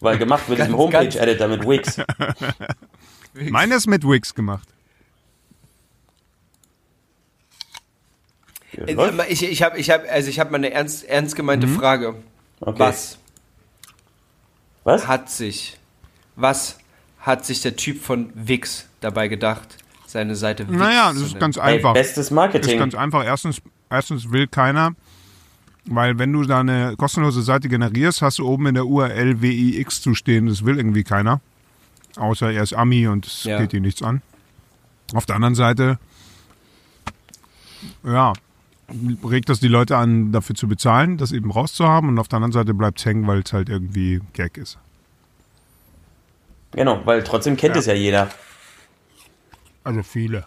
[0.00, 1.64] Weil gemacht mit diesem Ganz, ganz- Homepage-Editor mit
[3.34, 3.50] Wix.
[3.50, 4.68] Meine ist mit Wix gemacht.
[8.72, 9.32] Ja, Äh.
[9.32, 12.14] Ich, ich habe ich hab, also ich hab mal eine ernst, ernst gemeinte Frage.
[12.60, 12.78] Okay.
[12.78, 13.18] Was
[14.84, 15.06] Was?
[15.06, 15.78] hat sich,
[16.36, 16.78] was
[17.20, 21.38] hat sich der Typ von Wix dabei gedacht, seine Seite Wix Naja, zu das ist
[21.40, 21.92] ganz einfach.
[21.94, 22.78] bestes ist Marketing.
[22.78, 23.24] ganz einfach.
[23.24, 24.94] Erstens, erstens will keiner,
[25.84, 30.00] weil wenn du da eine kostenlose Seite generierst, hast du oben in der URL WIX
[30.00, 30.46] zu stehen.
[30.46, 31.40] Das will irgendwie keiner.
[32.16, 33.58] Außer er ist Ami und es Ja.
[33.60, 34.22] geht ihm nichts an.
[35.14, 35.98] Auf der anderen Seite,
[38.04, 38.32] ja,
[39.24, 42.08] regt das die Leute an, dafür zu bezahlen, das eben rauszuhaben.
[42.10, 44.78] Und auf der anderen Seite bleibt es hängen, weil es halt irgendwie Gag ist.
[46.72, 47.80] Genau, weil trotzdem kennt Ja.
[47.80, 48.28] es ja jeder.
[49.84, 50.46] Also viele.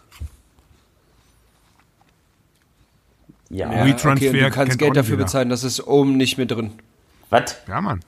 [3.48, 3.72] Ja.
[3.72, 5.24] Ja, okay, du kannst Geld dafür jeder.
[5.24, 6.72] bezahlen, das ist oben nicht mit drin.
[7.30, 7.56] Was?
[7.68, 8.00] Ja, Mann.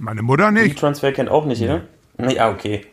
[0.00, 0.76] Meine Mutter nicht.
[0.76, 1.82] WeTransfer kennt auch nicht, ja?
[2.16, 2.86] Nee, ah, okay.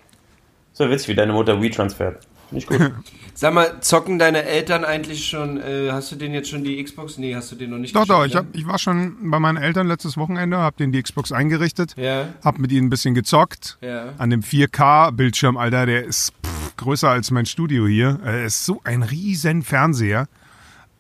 [0.74, 2.20] So witzig, wie deine Mutter WeTransfer.
[2.52, 2.91] Nicht gut.
[3.34, 7.17] Sag mal, zocken deine Eltern eigentlich schon, äh, hast du denen jetzt schon die Xbox?
[7.17, 9.56] Nee, hast du den noch nicht Doch, doch, ich, hab, ich war schon bei meinen
[9.56, 12.06] Eltern letztes Wochenende, hab denen die Xbox eingerichtet, ne?
[12.06, 13.78] Ja, hab mit ihnen ein bisschen gezockt.
[13.80, 14.10] ja.
[14.17, 18.20] An dem 4K-Bildschirm, Alter, der ist pff, größer als mein Studio hier.
[18.26, 20.28] Er ist so ein riesen Fernseher.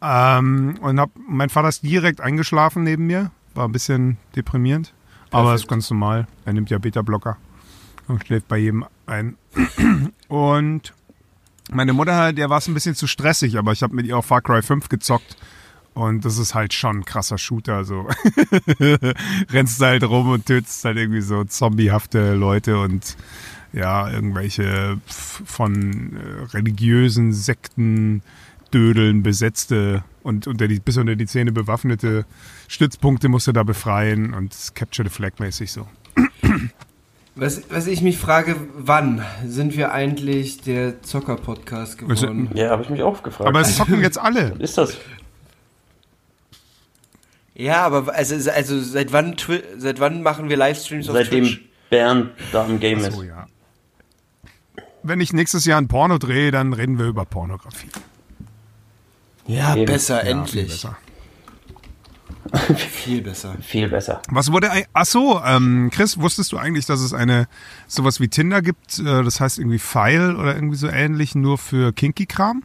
[0.01, 3.31] Ähm, und hab, mein Vater ist direkt eingeschlafen neben mir.
[3.55, 4.93] War ein bisschen deprimierend.
[5.31, 6.27] Aber ist ganz normal.
[6.45, 7.37] Er nimmt ja Beta-Blocker
[8.07, 9.37] und schläft bei jedem ein.
[10.27, 10.93] Und
[11.71, 14.25] meine Mutter, der war es ein bisschen zu stressig, aber ich habe mit ihr auch
[14.25, 15.37] Far Cry 5 gezockt.
[15.93, 17.83] Und das ist halt schon ein krasser Shooter.
[17.83, 18.07] So
[19.49, 23.17] rennst du halt rum und tötest halt irgendwie so zombiehafte Leute und
[23.73, 28.21] ja, irgendwelche von äh, religiösen Sekten
[28.69, 32.25] Dödeln besetzte und unter die, bis unter die Zähne bewaffnete
[32.67, 35.87] Stützpunkte musst du da befreien und Capture the Flag mäßig so.
[37.35, 42.49] Was, was ich mich frage, wann sind wir eigentlich der Zocker-Podcast geworden?
[42.55, 43.47] Ja, habe ich mich auch gefragt.
[43.47, 44.53] Aber es zocken jetzt alle.
[44.53, 44.97] Was ist das?
[47.53, 49.35] Ja, aber also, also seit wann
[49.77, 51.61] seit wann machen wir Livestreams auf Seitdem Twitch?
[51.89, 53.13] Bernd da im Game ist.
[53.13, 53.47] So, ja.
[55.03, 57.89] Wenn ich nächstes Jahr ein Porno drehe, dann reden wir über Pornografie.
[59.47, 59.85] Ja, Eben.
[59.85, 60.67] besser, Ja, viel endlich.
[60.67, 60.97] besser.
[62.77, 63.55] Viel besser.
[63.61, 64.21] Viel besser.
[64.29, 67.49] Was wurde ein, ach so, ähm, Chris, wusstest du eigentlich, dass es eine
[67.87, 68.99] sowas wie Tinder gibt?
[68.99, 72.63] Äh, das heißt irgendwie File oder irgendwie so ähnlich, nur für Kinky-Kram?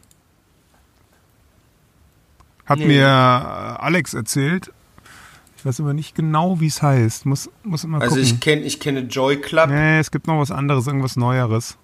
[2.65, 2.85] Hat Nee.
[2.87, 4.71] mir äh, Alex erzählt.
[5.57, 7.25] Ich weiß aber nicht genau, wie es heißt.
[7.25, 8.23] Muss, muss immer Also gucken.
[8.23, 9.69] ich kenne ich kenne Joy Club.
[9.69, 11.77] nee, es gibt noch was anderes, irgendwas Neueres.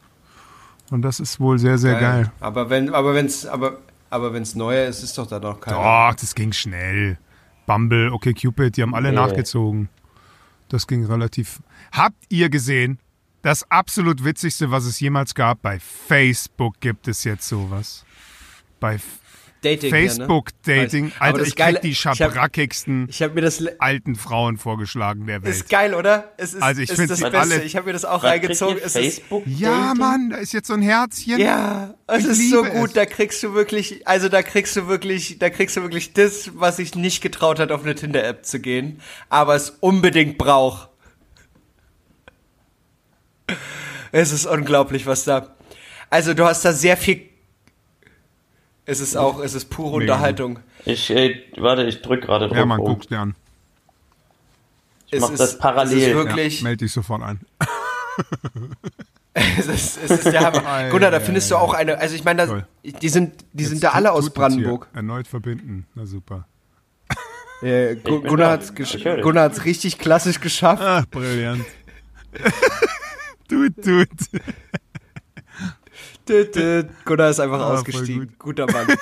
[0.89, 2.31] Und das ist wohl sehr, sehr geil.
[2.39, 3.77] Aber wenn aber wenn's aber
[4.09, 6.09] aber wenn's neuer ist, ist doch da noch keiner.
[6.11, 7.17] Doch, das ging schnell.
[7.65, 9.15] Bumble, okay, Cupid, die haben alle Nee.
[9.15, 9.89] nachgezogen.
[10.69, 11.61] Das ging relativ.
[11.91, 12.99] Habt ihr gesehen?
[13.41, 18.05] Das absolut witzigste, was es jemals gab, bei Facebook gibt es jetzt sowas.
[18.79, 18.99] Bei
[19.61, 21.05] Dating Facebook-Dating.
[21.07, 21.13] Weiß.
[21.17, 24.15] Aber Alter, das ich krieg Geile- die ich hab- schabrackigsten Ich habe mir das alten
[24.15, 25.53] Frauen vorgeschlagen der Welt.
[25.53, 26.31] ist geil, oder?
[26.37, 27.37] Es ist, Also ich ist find's das Beste.
[27.39, 28.77] alle- Ich habe mir das auch reingezogen.
[28.79, 29.97] Facebook ja, Dating?
[29.99, 31.39] Mann, da ist jetzt so ein Herzchen.
[31.39, 32.87] ja, es Ich ist so gut.
[32.89, 32.93] es.
[32.93, 36.79] Da kriegst du wirklich, also da kriegst du wirklich, da kriegst du wirklich das, was
[36.79, 40.87] ich nicht getraut hat, auf eine Tinder-App zu gehen, aber es unbedingt braucht.
[44.11, 45.55] Es ist unglaublich, was da.
[46.09, 47.28] Also du hast da sehr viel.
[48.89, 50.59] Es ist auch, es ist pure Mega Unterhaltung.
[50.85, 52.57] Ich, äh, warte, ich drück gerade drauf.
[52.57, 52.93] Ja, man, rum.
[52.95, 53.35] guck's dir an.
[55.11, 55.97] Es mach ist, das parallel.
[55.97, 56.59] Es ist Ja, wirklich.
[56.61, 57.39] Ja, meld dich sofort an.
[59.33, 60.65] Es ist, es ist der Hammer.
[60.65, 61.97] Ei, Gunnar, da ei, findest du auch eine.
[61.99, 64.33] Also ich meine, da- die sind, die sind da alle aus es.
[64.33, 64.87] Brandenburg.
[64.93, 65.85] Erneut verbinden.
[65.95, 66.45] Na super.
[67.61, 69.21] Bin Gunnar Ich.
[69.21, 70.81] Gunnar hat's richtig klassisch geschafft.
[70.83, 71.63] Ach, brillant.
[73.49, 74.09] tut, tut.
[77.05, 78.33] Gunnar ist einfach Ah, ausgestiegen.
[78.39, 78.87] Guter Mann.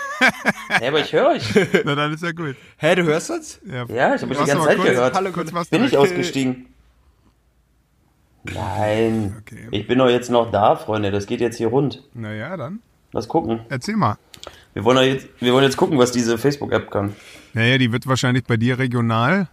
[0.81, 1.43] Ja, aber ich höre euch.
[1.85, 2.55] Na, dann ist ja gut.
[2.77, 3.59] Hä, du hörst uns?
[3.65, 3.83] Ja,
[4.15, 5.15] ich habe euch die ganze Zeit kurz- gehört.
[5.15, 5.99] Hallo, kurz was Bin ich da.
[5.99, 6.67] ausgestiegen?
[8.43, 9.35] Nein.
[9.41, 9.67] Okay.
[9.71, 11.11] Ich bin doch jetzt noch da, Freunde.
[11.11, 12.03] Das geht jetzt hier rund.
[12.13, 12.79] Naja, dann.
[13.11, 13.61] Lass gucken.
[13.69, 14.17] Erzähl mal.
[14.73, 17.15] Wir wollen, jetzt, wir wollen jetzt gucken, was diese Facebook-App kann.
[17.53, 19.47] Naja, die wird wahrscheinlich bei dir regional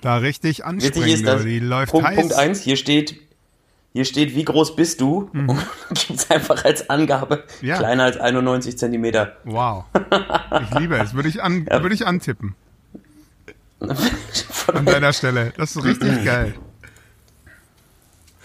[0.00, 1.08] da richtig Witzig anspringen.
[1.08, 2.16] ist, dass aber die läuft Punkt, heiß.
[2.16, 3.16] Punkt 1, hier steht,
[3.92, 5.30] hier steht, wie groß bist du?
[5.32, 5.58] Und
[6.06, 7.66] gibt's einfach als Angabe Mhm.
[7.68, 7.78] Ja.
[7.78, 9.36] kleiner als 91 Zentimeter.
[9.44, 9.84] Wow.
[10.62, 11.14] Ich liebe es.
[11.14, 12.54] Würde ich, an, würde ich antippen.
[14.72, 15.52] An deiner Stelle.
[15.56, 16.54] Das ist richtig geil.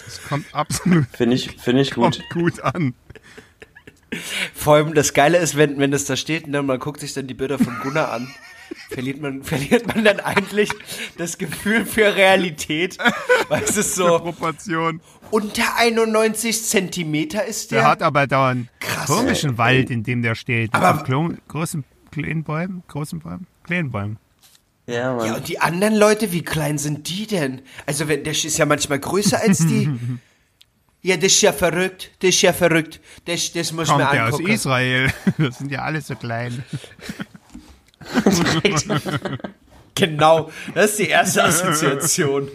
[0.06, 2.04] Das kommt absolut Finde ich, finde ich gut.
[2.04, 2.94] kommt gut an.
[4.54, 7.14] Vor allem das Geile ist, wenn, wenn das da steht und dann man guckt sich
[7.14, 8.28] dann die Bilder von Gunnar an,
[8.90, 10.70] verliert man, verliert man dann eigentlich
[11.18, 12.98] das Gefühl für Realität.
[13.50, 15.02] Weil es ist so, Proportion.
[15.32, 17.90] unter 91 Zentimeter ist Der der.
[17.90, 19.08] hat aber da einen Krass.
[19.08, 20.74] komischen Wald, in dem der steht.
[20.74, 21.04] Mit Aber-
[21.48, 24.18] großen kleinen Bäumen, großen Bäumen, kleinen Bäumen.
[24.88, 25.26] Ja, Mann.
[25.26, 27.62] ja, und die anderen Leute, wie klein sind die denn?
[27.88, 29.90] Also, wenn, der ist ja manchmal größer als die.
[31.02, 32.10] Ja, das ist ja verrückt.
[32.18, 33.00] Das ist ja verrückt.
[33.26, 34.52] Das, das muss Kommt man der aus angucken.
[34.52, 35.14] Israel.
[35.38, 36.64] Das sind ja alle so klein.
[39.96, 40.52] Genau.
[40.74, 42.50] Das ist die erste Assoziation.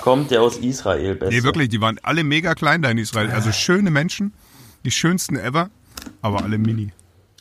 [0.00, 1.30] Kommt der aus Israel besser?
[1.30, 3.30] Nee, wirklich, die waren alle mega klein da in Israel.
[3.30, 4.32] Also schöne Menschen,
[4.84, 5.68] die schönsten ever,
[6.22, 6.92] aber alle mini.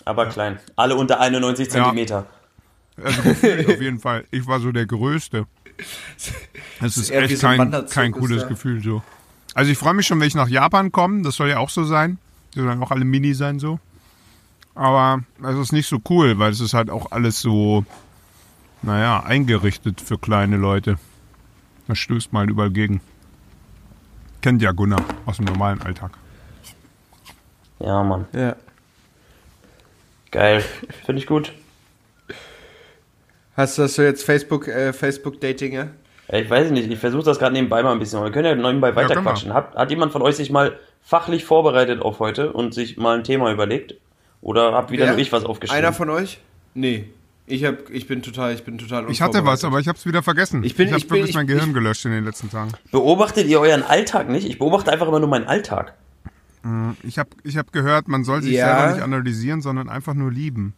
[0.04, 0.60] Aber klein.
[0.76, 2.28] Alle unter 91 Zentimeter.
[3.02, 4.26] Also gefühlt auf jeden Fall.
[4.32, 5.46] Ich war so der Größte.
[6.80, 8.48] Das ist wie echt so kein, kein cooles ja.
[8.48, 9.02] Gefühl so.
[9.54, 11.22] Also ich freue mich schon, wenn ich nach Japan komme.
[11.22, 12.18] Das soll ja auch so sein.
[12.54, 13.80] Die sollen auch alle mini sein so.
[14.76, 17.86] Aber es ist nicht so cool, weil es ist halt auch alles so,
[18.82, 20.98] naja, eingerichtet für kleine Leute.
[21.88, 23.02] Das stößt mal überall gegen.
[24.42, 26.12] Kennt ja Gunnar aus dem normalen Alltag.
[27.80, 28.26] Ja, Mann.
[28.34, 28.56] Ja.
[30.32, 30.64] Geil.
[31.06, 31.54] Finde ich gut.
[33.56, 35.88] Hast, du jetzt Facebook, äh, Facebook-Dating, ja?
[36.28, 38.22] Ja, Ich weiß nicht, ich versuche das gerade nebenbei mal ein bisschen.
[38.22, 39.54] Wir können ja nebenbei weiterquatschen.
[39.54, 43.24] Hat, hat jemand von euch sich mal fachlich vorbereitet auf heute und sich mal ein
[43.24, 43.96] Thema überlegt?
[44.46, 45.14] Oder hab wieder Wer?
[45.14, 45.84] nur ich was aufgeschrieben?
[45.84, 46.40] Einer von euch?
[46.76, 47.10] Nee.
[47.48, 50.06] Ich hab, ich bin total, ich bin total Ich hatte was, aber ich habe es
[50.06, 50.64] wieder vergessen.
[50.64, 52.52] Ich bin- ich habe ich bin- wirklich ich- mein Gehirn ich- gelöscht in den letzten
[52.52, 52.72] Tagen.
[52.92, 54.48] Beobachtet ihr euren Alltag nicht?
[54.48, 55.96] Ich beobachte einfach immer nur meinen Alltag.
[57.04, 58.78] Ich habe ich hab gehört, man soll sich Ja.
[58.78, 60.74] selber nicht analysieren, sondern einfach nur lieben.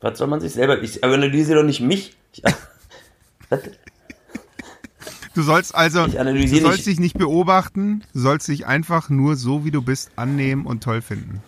[0.00, 0.82] Was soll man sich selber.
[0.82, 2.16] Ich analysiere doch nicht mich.
[2.32, 2.42] Ich,
[3.50, 3.60] was?
[5.34, 9.64] Du sollst also, du sollst nicht- dich nicht beobachten, du sollst dich einfach nur so,
[9.64, 11.42] wie du bist, annehmen und toll finden.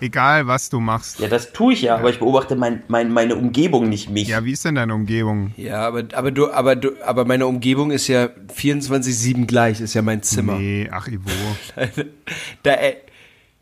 [0.00, 1.18] Egal, was du machst.
[1.18, 4.28] Ja, das tue ich ja, aber ich beobachte mein, mein, meine Umgebung, nicht mich.
[4.28, 5.52] Ja, wie ist denn deine Umgebung?
[5.56, 10.02] Ja, aber, aber du, aber du, aber meine Umgebung ist ja 24-7 gleich, ist ja
[10.02, 10.54] mein Zimmer.
[10.56, 11.28] Nee, ach Ivo.
[12.62, 12.94] Da, äh,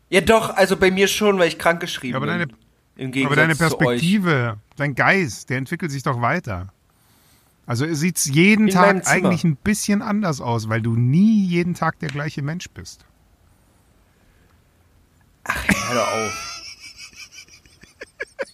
[0.09, 2.39] ja doch, also bei mir schon, weil ich krank geschrieben Ja, aber bin.
[2.39, 2.53] deine-
[2.97, 3.77] Im Gegensatz Aber deine zu euch.
[3.79, 6.71] Perspektive, dein Geist, der entwickelt sich doch weiter.
[7.67, 11.99] Also sieht's jeden In Tag eigentlich ein bisschen anders aus, weil du nie jeden Tag
[11.99, 13.05] der gleiche Mensch bist.
[15.45, 16.53] Hör doch auf.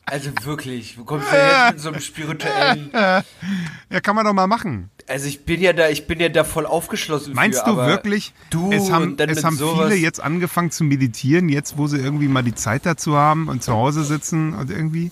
[0.06, 2.90] Also wirklich, wo kommst du denn jetzt mit so einem spirituellen...
[2.92, 4.90] Ja, kann man doch mal machen.
[5.08, 7.88] Also ich bin ja da, ich bin ja da voll aufgeschlossen Meinst für, du aber
[7.88, 11.50] wirklich, Du es haben, und dann es mit haben sowas, viele jetzt angefangen zu meditieren,
[11.50, 15.12] jetzt wo sie irgendwie mal die Zeit dazu haben und zu Hause sitzen und irgendwie?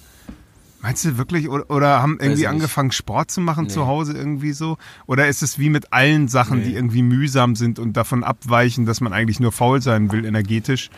[0.81, 1.47] Meinst du wirklich?
[1.47, 4.77] Oder, oder haben irgendwie angefangen, Sport zu machen zu Hause irgendwie so?
[5.05, 8.99] Oder ist es wie mit allen Sachen, die irgendwie mühsam sind und davon abweichen, dass
[8.99, 10.89] man eigentlich nur faul sein will, energetisch?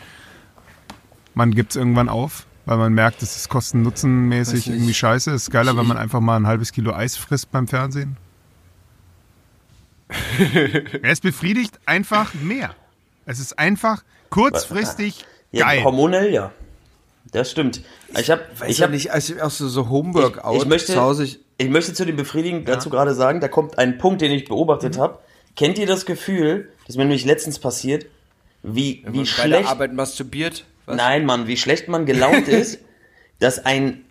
[1.34, 5.30] Man gibt es irgendwann auf, weil man merkt, es ist kosten-nutzen-mäßig irgendwie scheiße.
[5.32, 8.16] Es ist geiler, Ich- wenn man einfach mal ein halbes Kilo Eis frisst beim Fernsehen.
[11.02, 12.74] es befriedigt einfach mehr.
[13.26, 15.84] Es ist einfach kurzfristig Ja, geil.
[15.84, 16.52] hormonell, ja.
[17.32, 17.82] Das stimmt.
[18.18, 21.00] Ich habe ich ja hab, nicht, also auch so, so Homeworkout ich, ich möchte, zu
[21.00, 21.24] Hause.
[21.24, 24.44] Ich, ich möchte zu dem Befriedigen dazu gerade sagen, da kommt ein Punkt, den ich
[24.44, 24.48] Mhm.
[24.48, 25.18] beobachtet habe.
[25.56, 28.06] Kennt ihr das Gefühl, das ist mir nämlich letztens passiert,
[28.62, 30.64] wie, wie bei der schlecht, Arbeit masturbiert.
[30.86, 30.96] Was?
[30.96, 32.78] nein, Mann, wie schlecht man gelaunt ist,
[33.38, 34.04] dass ein,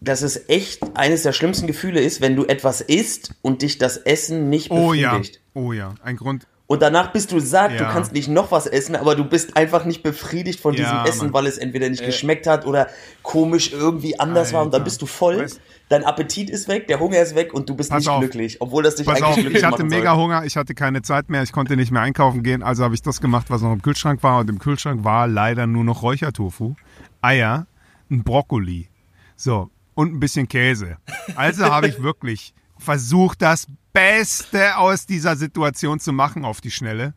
[0.00, 3.96] dass es echt eines der schlimmsten Gefühle ist, wenn du etwas isst und dich das
[3.98, 5.40] Essen nicht oh ja, befriedigt.
[5.54, 6.46] oh ja, ein Grund.
[6.70, 7.90] Und danach bist du satt, du Ja.
[7.90, 11.24] kannst nicht noch was essen, aber du bist einfach nicht befriedigt von Ja, diesem Essen,
[11.24, 11.32] Mann.
[11.32, 12.86] weil es entweder nicht geschmeckt hat oder
[13.24, 14.84] komisch irgendwie anders war und dann Alter.
[14.84, 15.40] bist du voll.
[15.40, 18.20] Weißt- Dein Appetit ist weg, der Hunger ist weg und du bist Pass nicht auf.
[18.20, 20.22] glücklich, obwohl das dich Pass eigentlich auf, glücklich ich hatte mega soll.
[20.22, 23.02] Hunger, ich hatte keine Zeit mehr, ich konnte nicht mehr einkaufen gehen, also habe ich
[23.02, 24.38] das gemacht, was noch im Kühlschrank war.
[24.38, 26.76] Und im Kühlschrank war leider nur noch Räuchertofu,
[27.20, 27.66] Eier,
[28.08, 28.86] ein Brokkoli.
[29.34, 30.98] So, und ein bisschen Käse.
[31.34, 37.14] Also habe ich wirklich versucht, das Beste aus dieser Situation zu machen auf die Schnelle.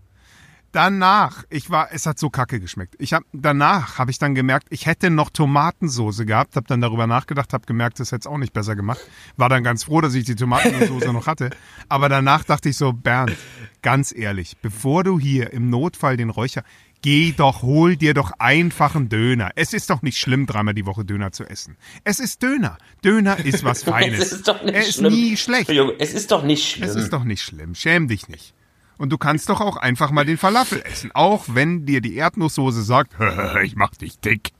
[0.71, 2.95] Danach, ich war, es hat so kacke geschmeckt.
[2.97, 7.05] Ich hab, danach habe ich dann gemerkt, ich hätte noch Tomatensoße gehabt, habe dann darüber
[7.05, 8.99] nachgedacht, habe gemerkt, das hätte es auch nicht besser gemacht.
[9.37, 11.51] War dann ganz froh, dass ich die Tomatensoße noch hatte.
[11.89, 13.37] Aber danach dachte ich so, Bernd,
[13.83, 16.63] ganz ehrlich, bevor du hier im Notfall den Räucher,
[17.03, 19.51] geh doch, hol dir doch einfach einen Döner.
[19.55, 21.77] Es ist doch nicht schlimm, dreimal die Woche Döner zu essen.
[22.03, 22.79] Es ist Döner.
[23.05, 24.19] Döner ist was Feines.
[24.19, 25.13] Es ist doch nicht er ist schlimm.
[25.13, 25.69] nie schlecht.
[25.99, 26.89] Es ist doch nicht schlimm.
[26.89, 27.75] Es ist doch nicht schlimm.
[27.75, 28.55] Schäm dich nicht.
[28.97, 32.81] Und du kannst doch auch einfach mal den Falafel essen, auch wenn dir die Erdnusssoße
[32.83, 33.13] sagt,
[33.63, 34.51] ich mach dich dick.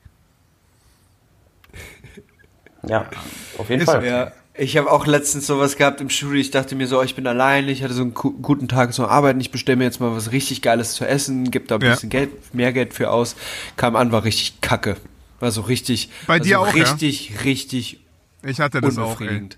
[2.86, 3.10] ja,
[3.58, 3.99] auf jeden Ist Fall.
[3.99, 4.10] okay.
[4.10, 6.35] Ja, ich habe auch letztens sowas gehabt im Studio.
[6.39, 8.93] Ich dachte mir so, oh, ich bin allein, ich hatte so einen gu- guten Tag
[8.93, 9.39] zum Arbeiten.
[9.41, 11.91] Ich bestelle mir jetzt mal was richtig Geiles zu essen, gib da ein Ja.
[11.91, 13.35] bisschen Geld, mehr Geld für aus.
[13.77, 14.97] Kam an, war richtig kacke.
[15.39, 16.83] War so richtig, Bei dir so auch, ja?
[16.83, 17.99] richtig, richtig
[18.43, 19.05] Ich hatte das auch.
[19.05, 19.11] Ey.
[19.27, 19.57] unbefriedigend.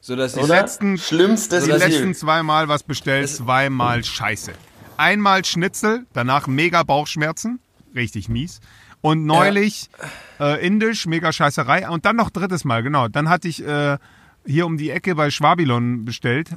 [0.00, 0.60] So dass ich Oder?
[0.60, 4.52] letzten- Schlimmstes Die letzten zweimal was bestellt, zweimal Scheiße.
[4.96, 7.58] Einmal Schnitzel, danach mega Bauchschmerzen,
[7.94, 8.60] richtig mies.
[9.00, 9.90] Und neulich
[10.40, 11.88] äh, indisch, mega Scheißerei.
[11.88, 13.08] Und dann noch drittes Mal, genau.
[13.08, 13.98] Dann hatte ich äh,
[14.46, 16.50] hier um die Ecke bei Schwabilon bestellt.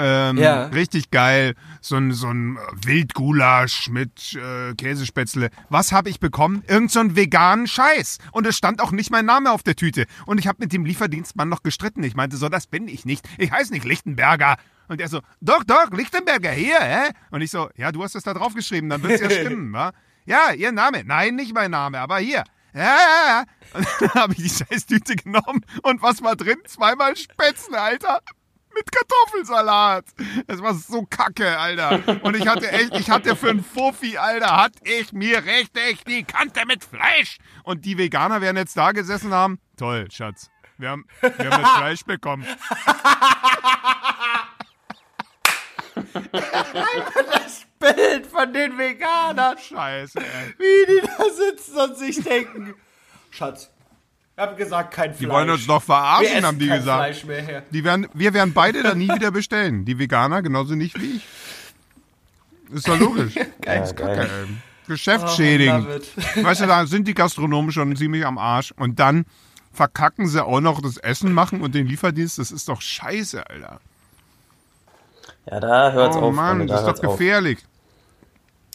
[0.00, 0.66] Ähm, Ja.
[0.66, 1.54] Richtig geil.
[1.80, 5.50] So ein, so ein Wildgulasch mit äh, Käsespätzle.
[5.70, 6.62] Was habe ich bekommen?
[6.68, 8.18] Irgend so einen veganen Scheiß.
[8.30, 10.06] Und es stand auch nicht mein Name auf der Tüte.
[10.26, 12.04] Und ich habe mit dem Lieferdienstmann noch gestritten.
[12.04, 13.28] Ich meinte so, das bin ich nicht.
[13.38, 14.56] Ich heiße nicht Lichtenberger.
[14.86, 17.10] Und er so, doch, doch, Lichtenberger, hier, hä?
[17.30, 19.72] Und ich so, ja, du hast es da drauf geschrieben, dann wird es ja stimmen,
[19.72, 19.92] wa?
[20.24, 21.02] Ja, ihr Name.
[21.04, 22.44] Nein, nicht mein Name, aber hier.
[22.78, 23.44] Ja, ja, ja.
[23.74, 25.64] Und dann habe ich die Scheißtüte genommen.
[25.82, 26.58] Und was war drin?
[26.66, 28.20] Zweimal Spätzle, Alter
[28.74, 30.04] mit Kartoffelsalat.
[30.46, 32.22] Das war so kacke, Alter.
[32.22, 36.22] Und ich hatte echt, ich hatte für einen Fuffi, Alter, hatte ich mir richtig die
[36.22, 37.38] Kante mit Fleisch.
[37.64, 39.58] Und die Veganer werden jetzt da gesessen haben.
[39.76, 40.48] Toll, Schatz.
[40.76, 42.46] Wir haben, wir haben das Fleisch bekommen.
[47.78, 50.54] Bild von den Veganern, Scheiße, ey.
[50.58, 52.74] wie die da sitzen und sich denken,
[53.30, 53.70] Schatz,
[54.36, 55.18] ich hab gesagt, kein Fleisch.
[55.18, 56.98] Die wollen uns doch verarschen, haben die kein gesagt.
[56.98, 57.62] Fleisch mehr her.
[57.70, 59.84] Die werden, wir werden beide da nie wieder bestellen.
[59.84, 61.26] Die Veganer genauso nicht wie ich.
[62.72, 63.34] Ist doch logisch.
[63.60, 64.30] Geil, Ja, geil.
[64.44, 65.86] Ähm, Geschäftsschädigend.
[66.36, 66.42] Oh.
[66.44, 68.72] Weißt du, da sind die Gastronomen schon ziemlich am Arsch.
[68.76, 69.26] Und dann
[69.72, 72.38] verkacken sie auch noch das Essen machen und den Lieferdienst.
[72.38, 73.80] Das ist doch scheiße, Alter.
[75.50, 76.34] Ja, da hört's oh auf.
[76.34, 77.18] Mann, Freunde, da das ist doch auf.
[77.18, 77.58] gefährlich.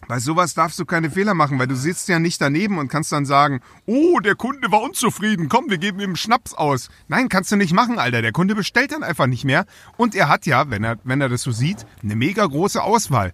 [0.07, 3.13] Bei sowas darfst du keine Fehler machen, weil du sitzt ja nicht daneben und kannst
[3.13, 6.89] dann sagen, oh, der Kunde war unzufrieden, komm, wir geben ihm Schnaps aus.
[7.07, 8.21] Nein, kannst du nicht machen, Alter.
[8.21, 9.65] Der Kunde bestellt dann einfach nicht mehr.
[9.95, 13.33] Und er hat ja, wenn er, wenn er das so sieht, eine mega große Auswahl.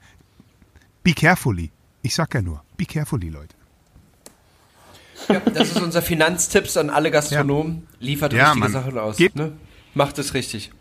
[1.03, 1.71] Be carefully.
[2.03, 3.55] Ich sag ja nur, be carefully, Leute.
[5.27, 7.87] Ja, das ist unser Finanztipps an alle Gastronomen.
[7.99, 8.71] Liefert Ja, richtige Mann.
[8.71, 9.17] Sachen aus.
[9.17, 9.53] Gebt- Ne?
[9.95, 10.71] Macht es richtig.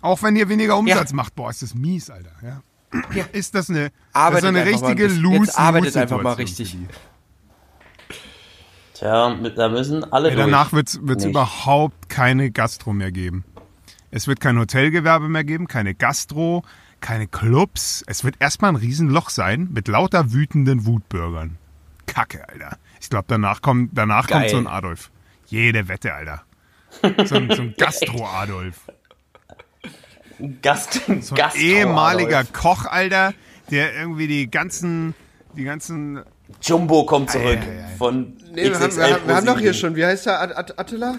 [0.00, 1.16] Auch wenn ihr weniger Umsatz Ja.
[1.16, 2.32] macht, boah, ist das mies, Alter.
[2.42, 2.62] Ja.
[3.14, 3.24] Ja.
[3.32, 6.76] Ist das eine, das ist Arbeitet eine mal richtige loose Jetzt arbeitet einfach mal richtig.
[8.94, 10.40] Tja, da müssen alle durch.
[10.44, 13.44] danach wird es überhaupt keine Gastro mehr geben.
[14.10, 16.64] Es wird kein Hotelgewerbe mehr geben, keine Gastro,
[17.00, 18.02] keine Clubs.
[18.06, 21.58] Es wird erstmal ein Riesenloch sein mit lauter wütenden Wutbürgern.
[22.06, 22.78] Kacke, Alter.
[23.00, 25.10] Ich glaube, danach kommt, danach kommt so ein Adolf.
[25.46, 26.42] Jede Wette, Alter.
[27.26, 28.90] So ein, so ein Gastro-Adolf.
[30.62, 32.52] Gast, So ein ehemaliger Adolf.
[32.52, 33.34] Koch, Alter,
[33.70, 35.14] der irgendwie die ganzen,
[35.56, 36.22] die ganzen
[36.62, 37.96] Jumbo kommt zurück Ei, ei, ei.
[37.98, 40.40] von Nee, wir haben, wir, haben, wir haben doch hier schon, wie heißt der?
[40.40, 41.16] At At Attila?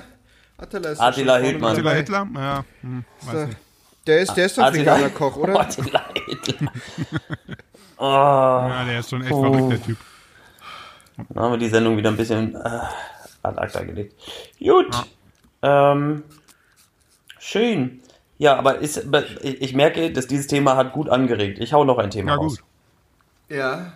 [0.58, 1.72] Attila ist doch Attila Hildmann.
[1.74, 1.92] Attila.
[1.94, 2.28] Hitler?
[2.36, 3.58] Ja, hm, weiß nicht.
[4.08, 5.60] Der ist, der ist doch Attila- veganer Koch, oder?
[5.60, 6.72] Attila Hitler.
[7.98, 9.98] oh, Ja, der ist schon echt verrückt, der Typ.
[11.30, 12.60] dann haben wir die Sendung wieder ein bisschen äh,
[13.44, 14.16] ad acta gelegt.
[14.60, 14.88] Gut.
[15.62, 16.24] Ähm,
[17.40, 17.99] schön.
[18.40, 19.06] Ja, aber ist,
[19.44, 21.60] ich merke, dass dieses Thema hat gut angeregt.
[21.60, 22.58] Ich hau noch ein Thema Ja, raus.
[22.58, 22.66] gut.
[23.56, 23.94] Ja.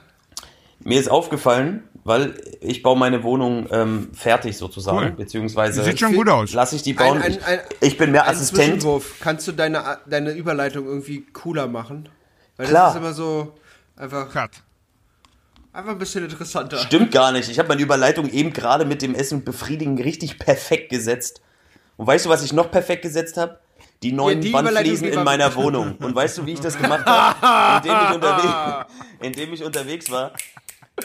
[0.81, 5.11] Mir ist aufgefallen, weil ich baue meine Wohnung ähm, fertig sozusagen, Cool.
[5.11, 6.51] beziehungsweise Sieht schon gut aus.
[6.51, 7.19] lasse ich die bauen.
[7.21, 8.85] Ein- ein- ein- ich, ich bin mehr Ein Assistent.
[9.21, 12.09] Kannst du deine, deine Überleitung irgendwie cooler machen?
[12.57, 12.87] Weil Klar.
[12.87, 13.53] das ist immer so
[13.95, 14.51] einfach, Cut.
[15.71, 16.77] einfach ein bisschen interessanter.
[16.79, 17.49] Stimmt gar nicht.
[17.49, 21.41] Ich habe meine Überleitung eben gerade mit dem Essen und Befriedigen richtig perfekt gesetzt.
[21.95, 23.59] Und weißt du, was ich noch perfekt gesetzt habe?
[24.03, 25.95] Die neuen die Wandfliesen die in meiner Wohnung.
[25.95, 27.87] Und weißt du, wie ich das gemacht habe?
[27.87, 28.85] Indem ich, unterwe
[29.21, 30.31] indem ich unterwegs war.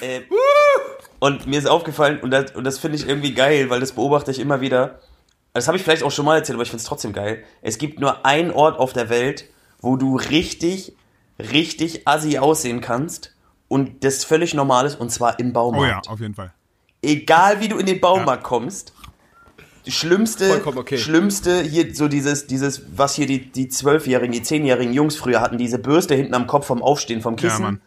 [0.00, 0.20] Äh,
[1.20, 4.30] und mir ist aufgefallen, und das, und das finde ich irgendwie geil, weil das beobachte
[4.30, 4.98] ich immer wieder.
[5.54, 7.44] Das habe ich vielleicht auch schon mal erzählt, aber ich finde es trotzdem geil.
[7.62, 9.44] Es gibt nur einen Ort auf der Welt,
[9.80, 10.94] wo du richtig,
[11.38, 13.34] richtig assi aussehen kannst
[13.68, 16.52] und das völlig normal ist, und zwar im Baumarkt Oh ja, auf jeden Fall.
[17.02, 18.97] egal wie du in den Baumarkt kommst, die
[19.90, 20.98] schlimmste, okay.
[20.98, 25.58] schlimmste hier so dieses, dieses, was hier die, die zwölfjährigen, die zehnjährigen Jungs früher hatten,
[25.58, 27.62] diese Bürste hinten am Kopf vom Aufstehen vom Kissen.
[27.62, 27.80] Mann.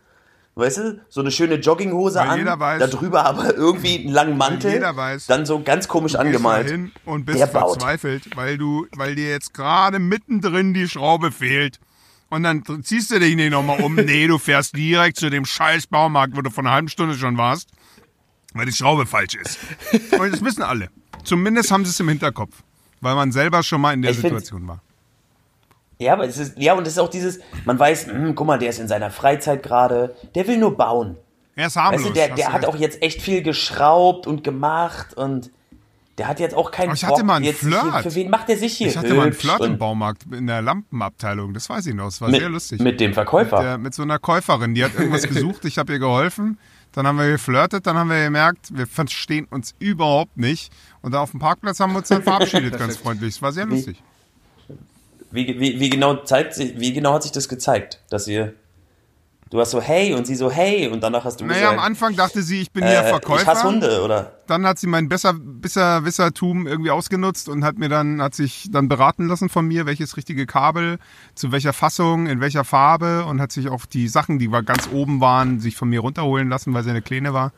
[0.55, 4.37] weißt du, so eine schöne Jogginghose Weil an, weiß- da drüber aber irgendwie einen langen
[4.37, 6.69] Mantel, weiß, dann so ganz komisch angemalt.
[6.69, 7.71] hin und bist Der baut.
[7.81, 11.79] verzweifelt, weil du, weil dir jetzt gerade mittendrin die Schraube fehlt.
[12.29, 13.95] Und dann ziehst du dich nicht nochmal um.
[14.05, 17.37] Nee, du fährst direkt zu dem scheiß Baumarkt, wo du vor einer halben Stunde schon
[17.37, 17.69] warst,
[18.53, 19.59] weil die Schraube falsch ist.
[20.17, 20.89] Und das wissen alle.
[21.23, 22.63] Zumindest haben sie es im Hinterkopf,
[23.01, 24.81] weil man selber schon mal in der Ich Situation war.
[25.99, 28.57] Ja, aber es ist, ja, und es ist auch dieses, man weiß, hm, guck mal,
[28.57, 31.15] der ist in seiner Freizeit gerade, der will nur bauen.
[31.55, 32.01] Er ist harmlos.
[32.01, 35.51] Weißt du, der, der hat auch jetzt echt viel geschraubt und gemacht und
[36.17, 37.81] der hat jetzt auch keinen Aber ich hatte Bock, mal einen jetzt Flirt.
[37.81, 40.47] Hier, für wen macht er sich hier Ich hatte mal einen Flirt im Baumarkt in
[40.47, 41.53] der Lampenabteilung.
[41.53, 42.05] Das weiß ich noch.
[42.05, 42.81] Das war mit, sehr lustig.
[42.81, 43.61] mit dem Verkäufer.
[43.61, 46.57] der, mit so einer Käuferin, die hat irgendwas gesucht, ich habe ihr geholfen.
[46.91, 50.73] Dann haben wir geflirtet, dann haben wir gemerkt, wir verstehen uns überhaupt nicht.
[51.01, 53.35] Und da auf dem Parkplatz haben wir uns dann verabschiedet, ganz freundlich.
[53.35, 54.01] Es war sehr lustig.
[55.31, 58.53] Wie, wie, wie, genau zeigt wie genau hat sich das gezeigt, dass ihr
[59.49, 61.87] du hast so hey und sie so hey und danach hast du Naja, am gesagt,
[61.87, 63.63] Anfang dachte sie, ich bin hier äh, ich hasse Verkäufer.
[63.63, 68.21] Hunde oder Dann hat sie mein besser, besser Wissertum irgendwie ausgenutzt und hat mir dann,
[68.21, 70.99] hat sich dann beraten lassen von mir, welches richtige Kabel,
[71.35, 74.89] zu welcher Fassung, in welcher Farbe und hat sich auch die Sachen, die war ganz
[74.91, 77.51] oben waren, sich von mir runterholen lassen, weil sie eine kleine war.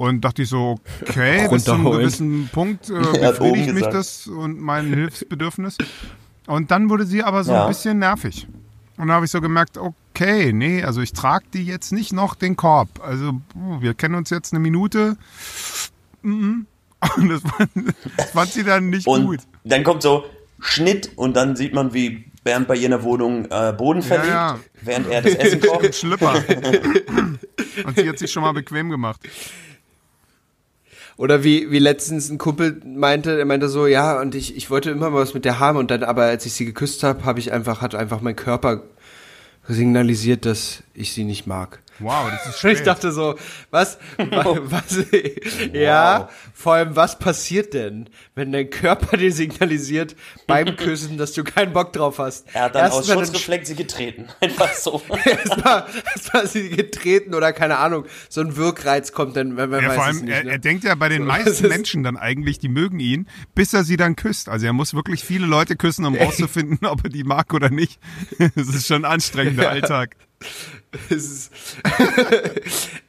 [0.00, 4.58] Und dachte ich so, okay, bis zu einem gewissen Punkt äh, befriedigt mich das und
[4.58, 5.76] mein Hilfsbedürfnis.
[6.46, 7.64] Und dann wurde sie aber so Ja.
[7.64, 8.46] ein bisschen nervig.
[8.96, 12.34] Und da habe ich so gemerkt, okay, nee, also ich trage die jetzt nicht noch
[12.34, 12.88] den Korb.
[13.02, 13.42] Also
[13.80, 15.18] wir kennen uns jetzt eine Minute.
[16.22, 16.64] Mhm.
[17.18, 19.40] Und das, fand- das fand sie dann nicht und gut.
[19.64, 20.24] dann kommt so
[20.60, 24.28] Schnitt und dann sieht man wie Bernd bei ihr in der Wohnung äh, Boden verlegt,
[24.30, 24.58] ja.
[24.80, 25.94] während er das Essen kocht.
[25.94, 26.42] Schlipper.
[27.86, 29.20] Und sie hat sich schon mal bequem gemacht.
[31.20, 34.88] Oder wie, wie letztens ein Kumpel meinte, er meinte so, ja, und ich, ich wollte
[34.88, 37.38] immer mal was mit der haben und dann, aber als ich sie geküsst habe, habe
[37.38, 38.84] ich einfach, hat einfach mein Körper
[39.68, 41.82] signalisiert, dass ich sie nicht mag.
[42.00, 43.36] Wow, das ist Und ich dachte so,
[43.70, 45.04] was, wa- was,
[45.72, 51.44] ja, vor allem, was passiert denn, wenn dein Körper dir signalisiert beim Küssen, dass du
[51.44, 52.46] keinen Bock drauf hast?
[52.54, 54.26] Er hat dann aus Erstmal den Schutzreflexe getreten.
[54.40, 55.02] Einfach so.
[55.24, 59.88] erstmal, erstmal sie getreten oder keine Ahnung, so ein Wirkreiz kommt dann, wenn man Ja,
[59.90, 60.34] weiß vor es allem, nicht.
[60.34, 60.50] er, ne?
[60.52, 63.84] er denkt ja bei den So, meisten Menschen dann eigentlich, die mögen ihn, bis er
[63.84, 64.48] sie dann küsst.
[64.48, 67.98] Also er muss wirklich viele Leute küssen, um rauszufinden, ob er die mag oder nicht.
[68.54, 70.16] Das ist schon ein anstrengender Alltag.
[71.10, 71.52] Es ist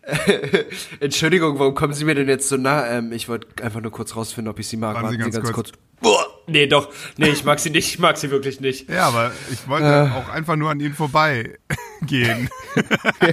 [1.00, 2.88] Entschuldigung, warum kommen Sie mir denn jetzt so nah?
[2.88, 4.96] Ähm, ich wollte einfach nur kurz rausfinden, ob ich sie mag.
[4.96, 5.72] Warten Sie ganz kurz.
[6.00, 6.92] Boah, nee, doch.
[7.18, 7.88] Nee, ich mag sie nicht.
[7.94, 8.90] Ich mag sie wirklich nicht.
[8.90, 11.58] Ja, aber ich wollte auch einfach nur an ihm vorbei
[12.02, 12.50] gehen.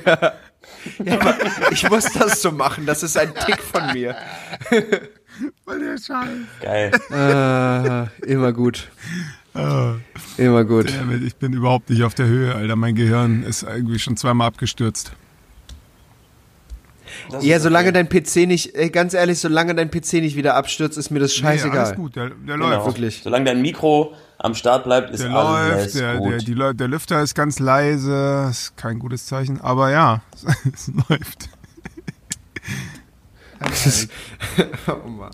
[0.07, 1.37] Ja, aber
[1.71, 2.85] ich muss das so machen.
[2.87, 4.17] Das ist ein Tick von mir.
[5.65, 6.29] Weil der Scheiß.
[6.61, 8.11] Geil.
[8.23, 8.89] Äh, immer gut.
[10.37, 10.93] Immer gut.
[11.25, 12.77] Ich bin überhaupt nicht auf der Höhe, Alter.
[12.77, 15.13] Mein Gehirn ist irgendwie schon zweimal abgestürzt.
[17.31, 18.05] Das Ja, solange okay.
[18.07, 21.31] dein PC nicht, ey, ganz ehrlich, solange dein PC nicht wieder abstürzt, ist mir das
[21.33, 21.79] Nee, scheißegal.
[21.87, 22.69] alles gut, der, der Genau.
[22.69, 22.87] läuft.
[22.87, 23.21] wirklich.
[23.25, 26.31] Solange dein Mikro am Start bleibt, ist Der alles läuft, der, gut.
[26.33, 26.39] der,
[26.73, 30.21] die, der Lüfter ist ganz leise, ist kein gutes Zeichen, aber ja,
[30.73, 31.49] es läuft.
[34.87, 35.31] oh Mann.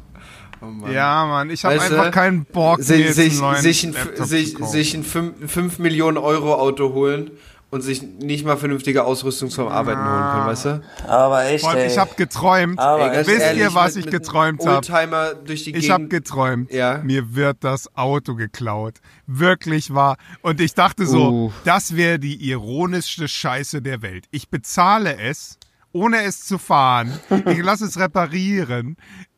[0.66, 0.92] Oh Mann.
[0.92, 3.94] Ja, Mann, ich habe einfach keinen Bock, mir sich, jetzt sich, einen neuen sich, ein,
[4.26, 7.30] sich, sich ein 5, Millionen Euro Auto holen
[7.70, 10.82] und sich nicht mal vernünftige Ausrüstung zum Arbeiten holen können, weißt du?
[11.08, 11.88] Aber echt, Und ey.
[11.88, 12.78] ich habe geträumt.
[12.78, 14.86] Aber ganz Wisst ehrlich, ihr, was mit- ich geträumt habe?
[15.64, 16.98] Ich habe geträumt, Ja.
[17.02, 19.00] mir wird das Auto geklaut.
[19.26, 20.18] Wirklich wahr.
[20.42, 21.52] Und ich dachte so, Uh.
[21.64, 24.26] das wäre die ironischste Scheiße der Welt.
[24.30, 25.58] Ich bezahle es,
[25.92, 27.12] ohne es zu fahren.
[27.46, 28.96] Ich lasse es reparieren,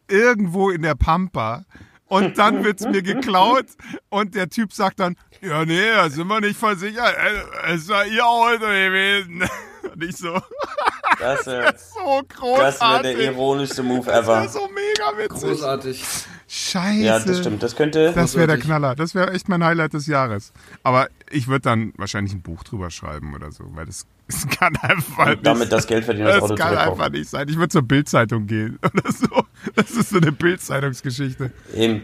[0.09, 1.65] irgendwo in der Pampa.
[2.07, 3.67] Und dann wird's mir geklaut
[4.11, 7.17] und der Typ sagt dann, ja nee, da sind wir nicht versichert.
[7.17, 9.45] Äh, Es war ihr Auto gewesen.
[9.93, 10.33] Und ich so,
[11.21, 12.41] das wäre so das
[12.81, 13.19] wär der großartig.
[13.19, 14.49] ironischste Move Das wäre ever.
[14.49, 15.49] so mega witzig.
[15.49, 16.05] Großartig.
[16.49, 17.01] Scheiße.
[17.03, 17.63] Ja, das stimmt.
[17.63, 18.13] Das könnte.
[18.15, 18.59] Das wäre der.
[18.59, 18.95] Knaller.
[18.95, 20.53] Das wäre echt mein Highlight des Jahres.
[20.85, 24.77] Aber ich würde dann wahrscheinlich ein Buch drüber schreiben oder so, weil das, das kann
[24.77, 27.49] einfach nicht damit das Geld verdienen, das das kann einfach nicht sein.
[27.49, 29.45] Ich würde zur Bildzeitung gehen oder so.
[29.75, 31.51] Das ist so eine Bildzeitungsgeschichte.
[31.75, 32.03] Eben,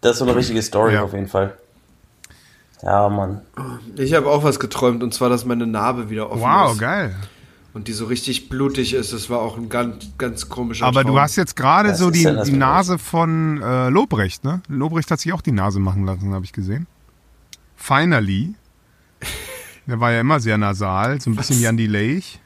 [0.00, 1.02] das ist so eine richtige Story Ja.
[1.04, 1.56] auf jeden Fall.
[2.82, 3.40] Ja, Mann.
[3.96, 6.78] Ich habe auch was geträumt und zwar, dass meine Narbe wieder offen Wow, ist.
[6.80, 7.14] geil.
[7.76, 9.12] Und die so richtig blutig ist.
[9.12, 11.12] Das war auch ein ganz, ganz komischer Aber Traum.
[11.12, 14.62] du hast jetzt gerade so die, die Nase von äh, Lobrecht, ne?
[14.66, 16.86] Lobrecht hat sich auch die Nase machen lassen, habe ich gesehen.
[17.76, 18.54] Finally.
[19.86, 22.40] Der war ja immer sehr nasal, so ein bisschen Jan Leich.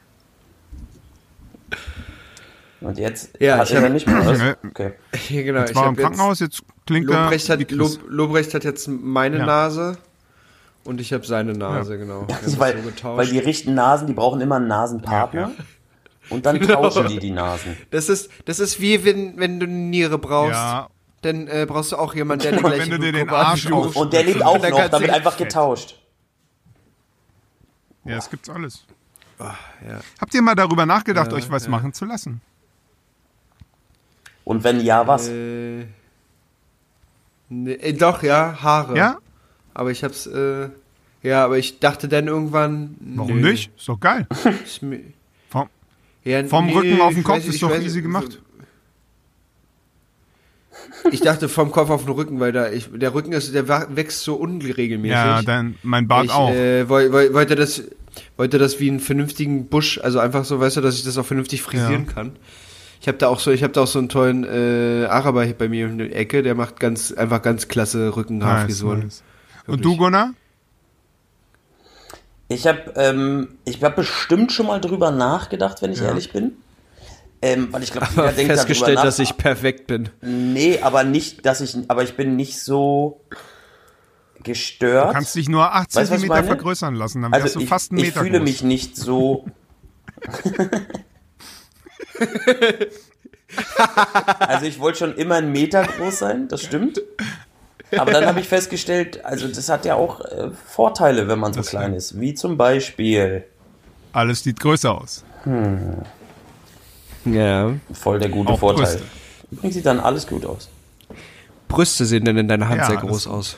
[2.81, 4.41] Und jetzt Ja, hat ich er hab- nicht mehr was?
[4.69, 4.91] Okay.
[5.29, 5.59] Ja, genau.
[5.61, 7.71] Jetzt war er im Krankenhaus, jetzt klingt Lobrecht er hat.
[7.71, 9.45] Lob, Lobrecht hat jetzt meine Ja.
[9.45, 9.97] Nase
[10.83, 12.27] und ich habe seine Nase, genau.
[12.27, 15.41] Wir haben das weil, so weil die richten Nasen, die brauchen immer einen Nasenpartner.
[15.41, 15.63] Ja, ja.
[16.29, 16.83] Und dann Genau.
[16.89, 17.77] tauschen die die Nasen.
[17.91, 20.53] das, ist, das ist wie wenn, wenn du eine Niere brauchst.
[20.53, 20.89] Ja,
[21.21, 23.95] Dann äh, brauchst du auch jemanden, der die Wenn gleiche du dir den Arsch auf-
[23.95, 25.97] Und der lebt auch Dann noch, kannst damit einfach getauscht.
[28.05, 28.85] ja, es gibt's alles.
[29.39, 29.99] ja.
[30.19, 31.69] Habt ihr mal darüber nachgedacht, Ja, euch was ja.
[31.69, 32.41] machen zu lassen?
[34.43, 35.27] Und wenn ja, was?
[35.29, 35.85] Äh,
[37.49, 38.97] nee, äh, doch, ja, Haare.
[38.97, 39.17] Ja?
[39.73, 40.69] Aber ich hab's, äh,
[41.23, 42.95] ja, aber ich dachte dann irgendwann.
[42.99, 43.71] Warum nö, nicht?
[43.77, 44.27] Ist doch geil.
[44.65, 45.01] ist mir-
[45.49, 45.69] Vom,
[46.23, 48.39] Ja, vom nee, Rücken auf den Kopf weiß- ist doch weiß- easy gemacht.
[51.11, 54.23] Ich dachte vom Kopf auf den Rücken, weil da ich, der Rücken ist, der wächst
[54.23, 55.13] so unregelmäßig.
[55.13, 56.51] Ja, dann mein Bart ich, auch.
[56.51, 57.83] Äh, woll, woll, wollte das,
[58.37, 61.25] wollte das wie einen vernünftigen Busch, also einfach so, weißt du, dass ich das auch
[61.25, 62.33] vernünftig frisieren kann.
[63.01, 65.55] Ich habe da auch so, ich habe da auch so einen tollen äh, Araber hier
[65.55, 68.99] bei mir in der Ecke, der macht ganz einfach ganz klasse Rückenhaarfrisuren.
[68.99, 69.23] Nice, nice.
[69.71, 70.33] Und du, Gunnar?
[72.47, 76.07] Ich habe ähm, ich hab bestimmt schon mal drüber nachgedacht, wenn ich Ja.
[76.07, 76.57] ehrlich bin.
[77.41, 79.03] Ähm, weil ich glaube, jeder denkt festgestellt, nach.
[79.03, 80.09] dass ich perfekt bin.
[80.21, 83.21] Nee, aber nicht, dass ich, aber ich bin nicht so
[84.43, 85.09] gestört.
[85.09, 87.69] Du kannst dich nur 8 Weißt ich Zentimeter vergrößern lassen, dann wärst also du ich,
[87.69, 88.47] fast einen ich Meter fühle groß.
[88.49, 89.45] mich nicht so.
[94.39, 97.01] also ich wollte schon immer einen Meter groß sein, das stimmt.
[97.97, 101.59] Aber dann habe ich festgestellt, also das hat ja auch äh, Vorteile, wenn man so
[101.59, 102.19] Das klein ist.
[102.19, 103.43] Wie zum Beispiel
[104.13, 105.23] Alles sieht größer aus.
[107.25, 107.73] Ja.
[107.93, 108.85] voll der gute Auch Vorteil.
[108.85, 109.03] Brüste.
[109.51, 110.69] Übrigens sieht dann alles gut aus.
[111.67, 113.57] Brüste sehen denn in deiner Hand Ja, sehr groß aus.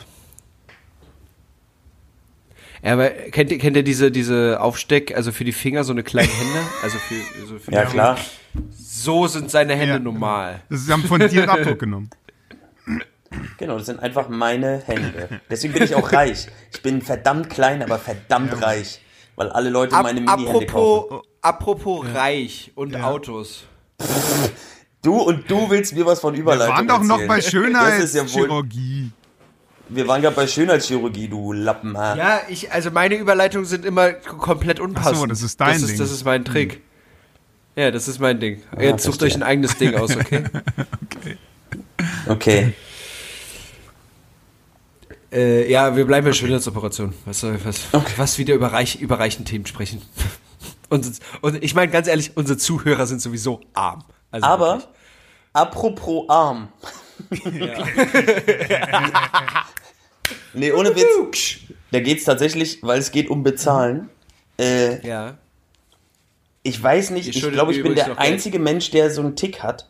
[2.83, 6.03] Ja, aber kennt ihr, kennt ihr diese, diese Aufsteck, also für die Finger so eine
[6.03, 6.59] kleine Hände?
[6.83, 8.17] Also für, so für Ja, die- klar.
[8.77, 9.99] So sind seine Hände Ja.
[9.99, 10.61] normal.
[10.69, 12.09] Das sie haben von dir einen Abdruck genommen.
[13.57, 15.29] Genau, das sind einfach meine Hände.
[15.49, 16.47] Deswegen bin ich auch reich.
[16.71, 18.99] Ich bin verdammt klein, aber verdammt reich.
[19.35, 20.67] Weil alle Leute Ab, meine Mini-Hände kaufen.
[20.69, 23.03] apropos apropos reich und Ja.
[23.03, 23.63] Autos.
[25.01, 27.73] Du und du willst mir was von Wir Überleitung waren doch noch erzählen.
[27.73, 29.11] bei Das ist ja wohl, Schönheitschirurgie.
[29.89, 31.95] wir waren gerade bei Schönheitschirurgie, du Lappen.
[31.97, 32.15] ah.
[32.15, 35.15] Ja, ich, also meine Überleitungen sind immer k- komplett unpassend.
[35.15, 35.97] Ach so, das ist dein das ist, Ding.
[35.97, 36.81] Das ist mein Trick.
[37.75, 38.61] Ja, das ist mein Ding.
[38.75, 39.27] Ah, Jetzt sucht verstehe.
[39.29, 40.43] euch ein eigenes Ding aus, okay?
[42.27, 42.73] Okay.
[45.33, 47.13] Äh, ja, wir bleiben bei Schönheitsoperation.
[47.25, 47.81] Was soll was,
[48.17, 50.01] was wieder über, reich, über reichen Themen sprechen.
[50.89, 51.05] und,
[51.41, 54.03] und ich meine ganz ehrlich, unsere Zuhörer sind sowieso arm.
[54.31, 54.89] Also Aber, wirklich.
[55.53, 56.69] apropos arm.
[60.53, 61.59] nee, ohne Witz.
[61.91, 64.09] Da geht's tatsächlich, weil es geht um Bezahlen.
[64.59, 65.37] Äh, Ja.
[66.63, 68.31] ich weiß nicht, ich glaube, ich bin der noch Geld.
[68.33, 69.89] einzige Mensch, der so einen Tick hat.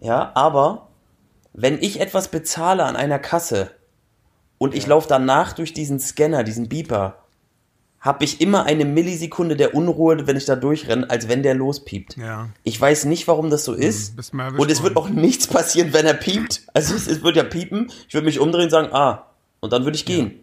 [0.00, 0.88] Ja, aber
[1.52, 3.70] wenn ich etwas bezahle an einer Kasse
[4.58, 7.16] und ich laufe danach durch diesen Scanner, diesen Beeper,
[8.00, 12.16] habe ich immer eine Millisekunde der Unruhe, wenn ich da durchrenne, als wenn der lospiept.
[12.16, 12.48] Ja.
[12.62, 14.14] Ich weiß nicht, warum das so ist.
[14.14, 16.62] bist mal erwischt Und es wird auch nichts passieren, wenn er piept.
[16.74, 17.90] Also es, es wird ja piepen.
[18.06, 19.26] Ich würde mich umdrehen und sagen, ah,
[19.60, 20.38] und dann würde ich gehen.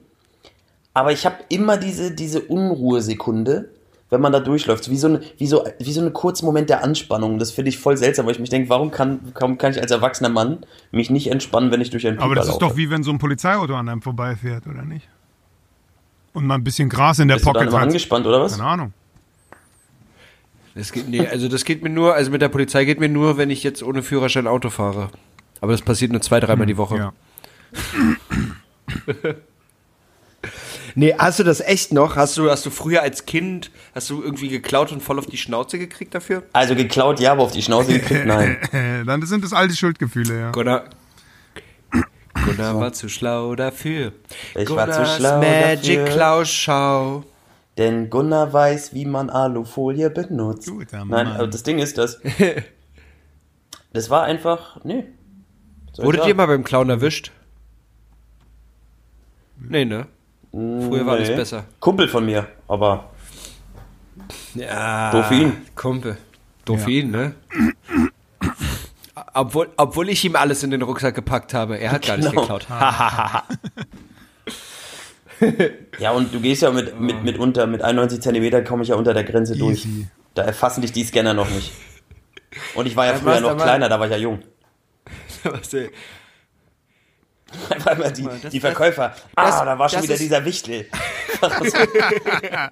[0.93, 3.69] Aber ich habe immer diese, diese Unruhesekunde,
[4.09, 4.89] wenn man da durchläuft.
[4.89, 7.39] Wie so, eine, wie, so, wie so ein kurzer Moment der Anspannung.
[7.39, 9.91] Das finde ich voll seltsam, weil ich mich denke, warum kann, warum kann ich als
[9.91, 10.59] erwachsener Mann
[10.91, 12.65] mich nicht entspannen, wenn ich durch einen Aber Pieper das ist laufe?
[12.73, 15.07] doch wie wenn so ein Polizeiauto an einem vorbeifährt, oder nicht?
[16.33, 17.87] Und mal ein bisschen Gras in der Bist du dann Pocket immer hat.
[17.87, 18.57] angespannt, oder was?
[18.57, 18.93] Keine Ahnung.
[20.75, 23.37] Das geht, nee, also das geht mir nur, also mit der Polizei geht mir nur,
[23.37, 25.09] wenn ich jetzt ohne Führerschein Auto fahre.
[25.61, 26.97] Aber das passiert nur zwei, dreimal die Woche.
[26.97, 27.13] Ja.
[30.97, 32.15] Nee, hast du das echt noch?
[32.15, 35.37] Hast du, hast du früher als Kind, hast du irgendwie geklaut und voll auf die
[35.37, 36.43] Schnauze gekriegt dafür?
[36.53, 38.57] Also geklaut, ja, aber auf die Schnauze gekriegt, nein.
[39.05, 40.51] Dann sind das alte Schuldgefühle, ja.
[40.51, 40.85] Gunnar,
[42.45, 44.13] Gunnar war zu schlau dafür.
[44.55, 46.15] Ich war zu Gunnars schlau Magic dafür.
[46.15, 47.23] Klauschau.
[47.77, 50.69] Denn Gunnar weiß, wie man Alufolie benutzt.
[50.69, 51.27] Guter Nein, Mann.
[51.27, 52.21] aber das Ding ist, dass
[53.93, 55.05] das war einfach, nee.
[55.97, 57.31] Wurdet ihr mal beim Clown erwischt?
[59.57, 60.07] Nee, ne?
[60.55, 61.35] Früher war alles Nee.
[61.35, 61.65] besser.
[61.81, 63.09] Kumpel von mir, aber
[64.53, 65.29] Ja.
[65.31, 65.51] Ihn.
[65.75, 66.17] Kumpel.
[66.65, 67.05] Für Ja.
[67.05, 67.33] ne?
[69.33, 71.77] Obwohl, obwohl ich ihm alles in den Rucksack gepackt habe.
[71.77, 72.41] Er hat gar nicht Genau.
[72.41, 72.67] geklaut.
[75.99, 78.95] ja, und du gehst ja mit, mit, mit unter, mit 91 Zentimeter komme ich ja
[78.95, 79.85] unter der Grenze durch.
[79.85, 80.07] Easy.
[80.35, 81.71] Da erfassen dich die Scanner noch nicht.
[82.75, 84.39] Und ich war ja Ja, früher noch kleiner, da war ich ja jung.
[87.69, 89.13] Einfach immer die, das- die Verkäufer.
[89.35, 90.87] ah, das- da war schon wieder ist- dieser Wichtel.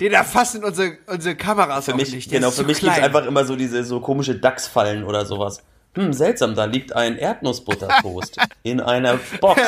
[0.00, 2.30] Den erfassen unsere, unsere Kameras Für mich, nicht.
[2.32, 3.04] Der genau, für mich gibt's klein.
[3.04, 5.62] einfach immer so diese so komische Dachsfallen oder sowas.
[5.94, 9.60] Hm, seltsam, da liegt ein Erdnussbuttertoast in einer Box.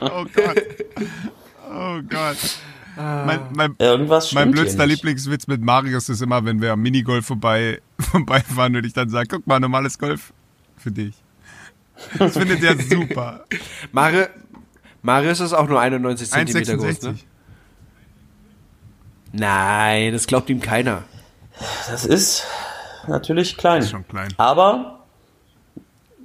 [0.00, 0.62] Oh Gott.
[1.70, 2.36] Oh Gott.
[2.96, 4.86] Mein, mein, Irgendwas mein blödster.
[4.86, 9.26] Lieblingswitz mit Marius ist immer, wenn wir am Minigolf vorbei, vorbeifahren und ich dann sage,
[9.30, 10.32] guck mal, normales Golf
[10.78, 11.14] für dich.
[12.18, 13.44] Das findet er super.
[13.92, 14.26] Mari
[15.02, 17.04] Marius ist auch nur 91 Zentimeter groß, 1,66.
[17.06, 17.18] ne?
[19.32, 21.04] Nein, das glaubt ihm keiner.
[21.88, 22.44] Das ist
[23.06, 23.82] natürlich klein.
[23.82, 24.28] Ist schon klein.
[24.36, 25.04] Aber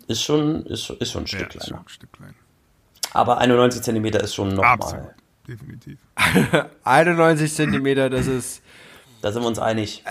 [0.07, 1.85] ist schon, ist, schon- ist schon ein Ja, Stück ist schon kleiner.
[1.85, 2.35] ein Stück klein.
[3.13, 4.99] Aber 91 Zentimeter ist schon Absolut.
[5.03, 5.15] nochmal.
[5.47, 5.97] Definitiv.
[6.83, 8.61] 91 Zentimeter, das ist.
[9.21, 10.03] Da sind wir uns einig.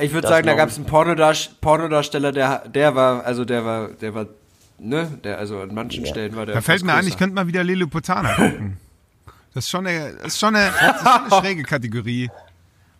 [0.00, 3.88] Ich würde sagen, da gab es einen Pornodarst Pornodarsteller, der, der war, also der war,
[3.88, 4.26] der war,
[4.82, 6.10] ne, der, also an manchen Ja.
[6.10, 6.54] Stellen war der.
[6.56, 7.18] Da fällt mir ein, ich größer.
[7.18, 8.76] könnte mal wieder Lilliputana gucken.
[9.54, 12.30] Das ist schon eine, das ist schon eine, das ist schon eine schräge Kategorie.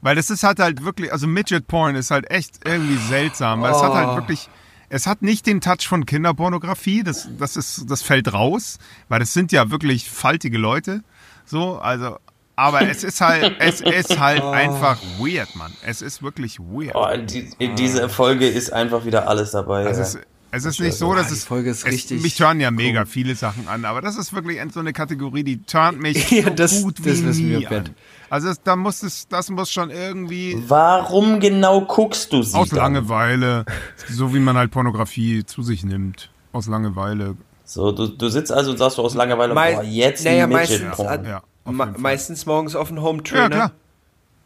[0.01, 3.63] Weil das ist halt halt wirklich, also Midget Porn ist halt echt irgendwie seltsam.
[3.63, 3.95] Weil es hat Oh.
[3.95, 4.49] halt wirklich,
[4.89, 8.79] es hat nicht den Touch von Kinderpornografie, das, das ist, das fällt raus,
[9.09, 11.03] weil das sind ja wirklich faltige Leute.
[11.47, 12.19] So, also,
[12.57, 15.73] aber es ist halt, es ist halt einfach weird, Mann.
[15.87, 16.95] Es ist wirklich weird.
[16.95, 19.85] Oh, in, die, in dieser Folge ist einfach wieder alles dabei.
[19.85, 20.03] Es ja.
[20.03, 20.19] ist,
[20.53, 23.05] es ist nicht so, dass die es, Folge ist es richtig mich turnen ja mega
[23.07, 26.51] viele Sachen an, aber das ist wirklich so eine Kategorie, die turnt mich Ja, so
[26.51, 27.91] das- gut das wie wir, nie an.
[28.31, 32.69] Also das, da muss es, das muss schon irgendwie Warum genau guckst du sie aus
[32.71, 32.79] dann?
[32.95, 33.65] Langeweile,
[34.09, 37.37] so wie man halt Pornografie zu sich nimmt, aus Langeweile.
[37.65, 40.99] So, du, du sitzt also und sagst du aus Langeweile, Mei- boah, jetzt naja, meistens
[40.99, 43.49] Ja, Me meistens morgens auf den Home Ja, Trainer.
[43.49, 43.73] klar.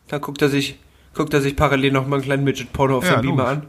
[0.09, 0.79] Dann guckt er sich,
[1.15, 3.63] guckt er sich parallel noch mal einen kleinen Midget Porno auf Ja, dem Beamer an,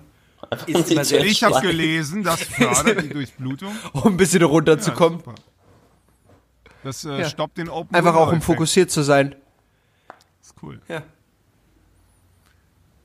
[0.67, 3.71] Ist immer sehr- Ich habe gelesen, das fördert die Durchblutung.
[3.93, 5.19] um ein bisschen runterzukommen.
[5.25, 5.33] Ja,
[6.83, 7.25] das äh, Ja.
[7.29, 9.35] stoppt den Open Einfach auch um fokussiert zu sein.
[10.41, 10.79] Ist cool.
[10.87, 11.03] Ja.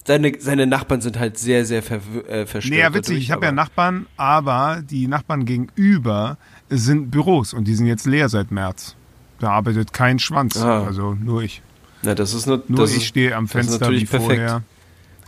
[0.05, 2.75] Seine, seine Nachbarn sind halt sehr, sehr ver, äh, verstört.
[2.75, 3.03] Nee, ja, witzig.
[3.07, 6.39] dadurch, Ich habe ja aber- Nachbarn, aber die Nachbarn gegenüber
[6.69, 8.97] sind Büros und die sind jetzt leer seit März.
[9.39, 10.57] Da arbeitet kein Schwanz.
[10.61, 10.85] Ah.
[10.85, 11.63] Also nur ich.
[12.03, 14.27] Na, das ist nur, Nur das ich ist, stehe am Fenster natürlich wie perfekt.
[14.41, 14.63] vorher.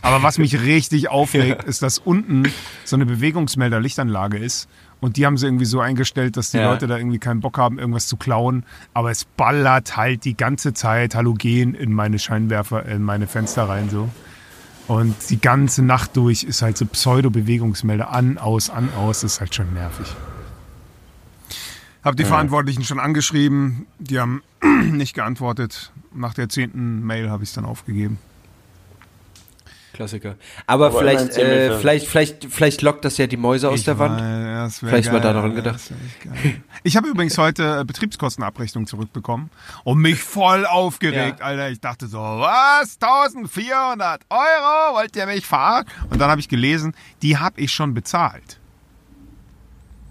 [0.05, 2.43] Aber was mich richtig aufregt, ist, dass unten
[2.83, 4.69] so eine Bewegungsmelder-Lichtanlage ist.
[5.01, 6.69] Und die haben sie irgendwie so eingestellt, dass die Ja.
[6.69, 8.63] Leute da irgendwie keinen Bock haben, irgendwas zu klauen.
[8.93, 13.89] Aber es ballert halt die ganze Zeit Halogen in meine Scheinwerfer, in meine Fenster rein
[13.89, 14.07] so.
[14.87, 19.21] Und die ganze Nacht durch ist halt so Pseudo-Bewegungsmelder an, aus, an, aus.
[19.21, 20.05] Das ist halt schon nervig.
[22.03, 23.87] Hab die Verantwortlichen schon angeschrieben.
[23.97, 24.43] Die haben
[24.91, 25.91] nicht geantwortet.
[26.13, 28.19] Nach der zehnten Mail habe ich es dann aufgegeben.
[29.95, 30.35] Klassiker.
[30.67, 33.97] Aber, Aber vielleicht, äh, vielleicht, vielleicht, vielleicht lockt das ja die Mäuse aus Ich der
[33.97, 34.19] Wand.
[34.21, 35.79] wär Vielleicht mal geil, daran Alter, gedacht.
[36.83, 39.49] Ich habe übrigens heute äh, Betriebskostenabrechnung zurückbekommen
[39.83, 41.45] und mich voll aufgeregt, Ja.
[41.45, 41.69] Alter.
[41.69, 42.97] Ich dachte so, was?
[43.01, 44.95] 1400 Euro?
[44.95, 45.85] Wollt ihr mich fahren?
[46.09, 48.59] Und dann habe ich gelesen, die habe ich schon bezahlt.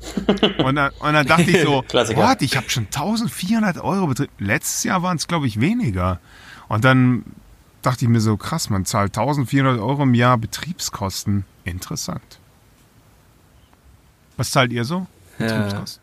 [0.58, 2.42] Und dann, und dann dachte ich so, what?
[2.42, 4.30] Ich habe schon 1400 Euro betrieben.
[4.38, 6.20] Letztes Jahr waren es, glaube ich, weniger.
[6.68, 7.24] Und dann
[7.84, 11.44] dachte ich mir so, krass, man zahlt 1400 Euro im Jahr Betriebskosten.
[11.64, 12.38] Interessant.
[14.36, 15.06] Was zahlt ihr so?
[15.38, 15.46] Ja.
[15.46, 16.02] Betriebskosten.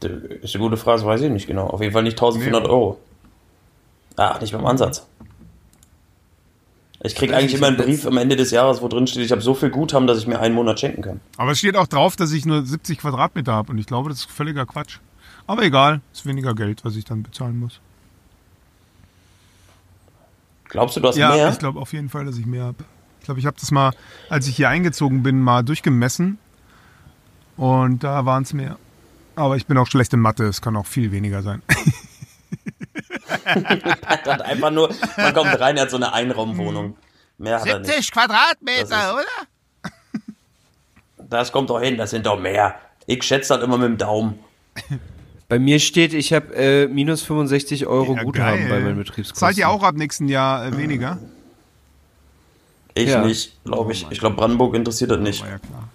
[0.00, 0.12] Das
[0.42, 1.68] ist eine gute Frage, weiß ich nicht genau.
[1.68, 3.00] Auf jeden Fall nicht 1400 Euro.
[4.16, 5.06] Ah, nicht beim Ansatz.
[7.02, 7.76] Ich krieg Weiß eigentlich ich immer einen.
[7.76, 10.26] Brief am Ende des Jahres, wo drin steht, ich habe so viel Guthaben, dass ich
[10.26, 11.20] mir einen Monat schenken kann.
[11.36, 14.20] Aber es steht auch drauf, dass ich nur 70 Quadratmeter habe und ich glaube, das
[14.20, 14.98] ist völliger Quatsch.
[15.46, 17.80] Aber egal, ist weniger Geld, was ich dann bezahlen muss.
[20.74, 21.48] Glaubst du, du hast Ja, mehr?
[21.50, 22.84] ich glaube auf jeden Fall, dass ich mehr habe.
[23.20, 23.92] Ich glaube, ich habe das mal,
[24.28, 26.38] als ich hier eingezogen bin, mal durchgemessen.
[27.56, 28.76] Und da waren es mehr.
[29.36, 31.62] Aber ich bin auch schlecht in Mathe, es kann auch viel weniger sein.
[33.44, 33.54] Er
[34.06, 36.96] hat einfach nur, man kommt rein, er hat so eine Einraumwohnung.
[37.38, 38.12] Mehr hat er nicht.
[38.12, 39.92] Quadratmeter, Das ist- oder?
[41.30, 42.74] Das kommt doch hin, das sind doch mehr.
[43.06, 44.38] Ich schätze das immer mit dem Daumen.
[45.48, 48.68] Bei mir steht, ich habe äh, minus 65 Euro Ja, Guthaben geil.
[48.70, 49.38] bei meinen Betriebskosten.
[49.38, 51.18] Zahlt ihr auch ab nächsten Jahr äh, weniger?
[52.94, 53.24] Ich Ja.
[53.24, 54.06] nicht, glaube ich.
[54.10, 55.42] Ich glaube, Brandenburg interessiert das nicht.
[55.42, 55.88] War ja klar.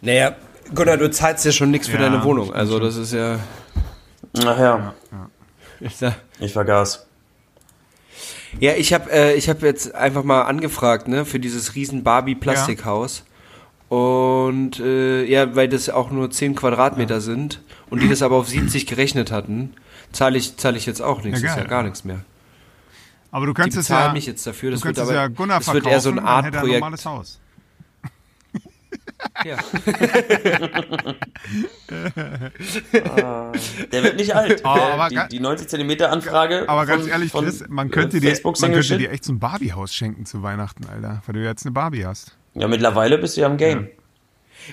[0.00, 0.36] Naja,
[0.74, 2.52] Gunnar, du zahlst ja schon nichts für Ja, deine Wohnung.
[2.52, 3.38] Also das ist ja...
[4.44, 4.94] Ach ja,
[5.80, 7.06] Ich sag, ich vergaß.
[8.60, 13.24] Ja, ich habe äh, ich hab jetzt einfach mal angefragt, ne, für dieses riesen Barbie-Plastikhaus.
[13.88, 17.60] Und äh, ja, weil das auch nur 10 Quadratmeter sind
[17.90, 19.74] und die das aber auf 70 gerechnet hatten,
[20.12, 21.42] zahle ich, zahl ich jetzt auch nichts.
[21.42, 22.20] Ja, ist ja gar nichts mehr.
[23.30, 24.70] Aber du Die kannst es ja, mich jetzt dafür.
[24.70, 26.80] du Das wird aber ja Gunnar das wird eher so dann Art er ein Projekt.
[26.80, 27.40] normales Haus.
[29.44, 29.58] Ja.
[33.92, 34.62] Der wird nicht alt.
[34.64, 34.76] Oh,
[35.10, 36.68] die, die 90 Zentimeter Anfrage.
[36.68, 39.24] Aber ganz von- ehrlich, von, Chris, man äh, könnte, dir, Facebook man könnte dir echt
[39.24, 41.22] so ein Barbie-Haus schenken zu Weihnachten, Alter.
[41.26, 42.36] Weil du jetzt eine Barbie hast.
[42.54, 43.88] Ja, mittlerweile bist du ja im Game.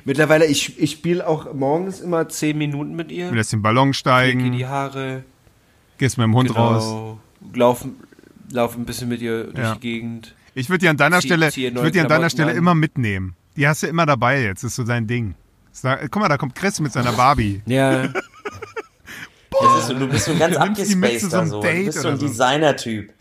[0.04, 3.30] Mittlerweile, ich, ich spiele auch morgens immer 10 Minuten mit ihr.
[3.30, 5.24] Du lässt den Ballon steigen, die Haare.
[5.98, 6.84] gehst mit dem Hund raus.
[6.84, 7.20] Genau.
[7.54, 7.96] Laufen,
[8.52, 9.74] laufen ein bisschen mit ihr durch Ja.
[9.76, 10.36] die Gegend.
[10.54, 12.58] Ich würde die an deiner Zieh- Stelle, ziehe ich würde die an deiner Stelle an.
[12.58, 13.36] immer mitnehmen.
[13.56, 15.36] Die hast du immer dabei jetzt, das ist so dein Ding.
[15.72, 17.62] Sag, guck mal, da kommt Chris mit seiner Barbie.
[17.68, 18.10] Ja.
[19.62, 21.62] Das ist so, du bist so ein ganz Du nimmst die mit zu abgespaced so
[21.62, 21.72] da.
[21.72, 22.20] Du bist so ein.
[22.20, 23.14] Designer-Typ.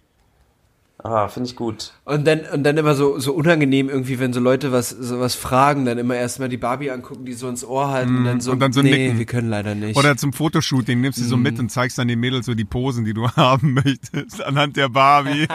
[1.07, 1.93] Ah, finde ich gut.
[2.07, 5.35] Und dann, und dann immer so, so unangenehm irgendwie, wenn so Leute was, so was
[5.35, 8.53] fragen, dann immer erstmal die Barbie angucken, die so ins Ohr halten und dann so,
[8.53, 9.19] und dann so nee, nicken.
[9.19, 9.99] wir können leider nicht.
[9.99, 13.05] Oder zum Fotoshooting nimmst du so mit und zeigst dann den Mädels so die Posen,
[13.05, 15.47] die du haben möchtest, anhand der Barbie.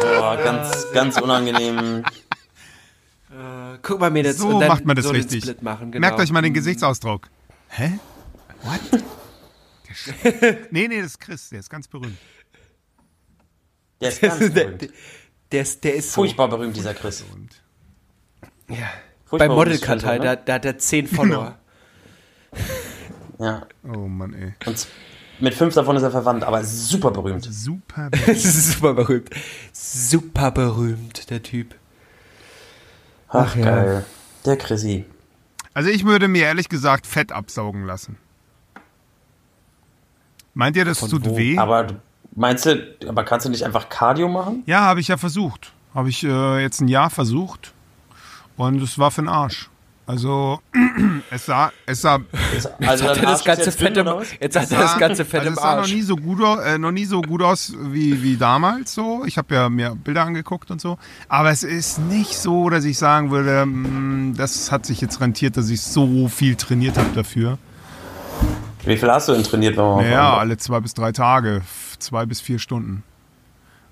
[0.00, 2.02] Boah, ganz, ganz unangenehm.
[3.82, 5.42] Guck mal, Mädels, so und dann macht man das so richtig.
[5.42, 6.00] Split machen, genau.
[6.00, 7.28] Merkt euch mal den Gesichtsausdruck.
[7.68, 7.98] Hä?
[8.62, 9.02] What?
[10.24, 12.18] Der nee, nee, das ist Chris, der ist ganz berühmt.
[14.00, 14.88] Der ist ganz der, berühmt.
[15.52, 16.22] der, ist, der ist so.
[16.22, 17.24] Furchtbar berühmt, dieser Chris.
[18.68, 18.76] Ja.
[19.24, 20.42] Furchtbar Bei Modelkartei, Foto, da, ne?
[20.44, 21.58] da hat er 10 Follower.
[23.38, 23.66] Ja.
[23.82, 24.54] Oh Mann, ey.
[24.66, 24.86] Und
[25.40, 27.44] mit fünf davon ist er verwandt, aber super berühmt.
[27.50, 28.10] Super.
[28.26, 29.30] ist super berühmt.
[29.72, 31.74] Super berühmt, der Typ.
[33.28, 33.64] Ach, ja.
[33.64, 34.04] geil.
[34.44, 35.06] Der Chrissy.
[35.74, 38.18] Also ich würde mir ehrlich gesagt Fett absaugen lassen.
[40.54, 41.36] Meint ihr, das tut wo?
[41.36, 41.56] weh?
[41.58, 41.86] Aber
[42.34, 44.62] meinst du, aber kannst du nicht einfach Cardio machen?
[44.66, 45.72] Ja, habe ich ja versucht.
[45.94, 47.72] Habe ich äh, jetzt ein Jahr versucht.
[48.56, 49.68] Und es war für den Arsch.
[50.04, 50.60] Also,
[51.30, 52.18] es sah, es sah,
[52.52, 54.68] Also Hat dein er das Arsch ganze ist jetzt Fett im, hat es er das
[54.68, 55.92] sah- ganze Fett also im es sah noch Arsch.
[55.92, 59.24] nie so gut, äh, noch nie so gut aus wie, wie damals so.
[59.26, 60.98] Ich habe ja mir Bilder angeguckt und so.
[61.28, 65.56] Aber es ist nicht so, dass ich sagen würde, mm, das hat sich jetzt rentiert,
[65.56, 67.58] dass ich so viel trainiert habe dafür.
[68.84, 71.12] Wie viel hast du denn trainiert, wenn man mal Ja, fragen alle zwei bis drei
[71.12, 71.62] Tage,
[71.98, 73.02] zwei bis vier Stunden.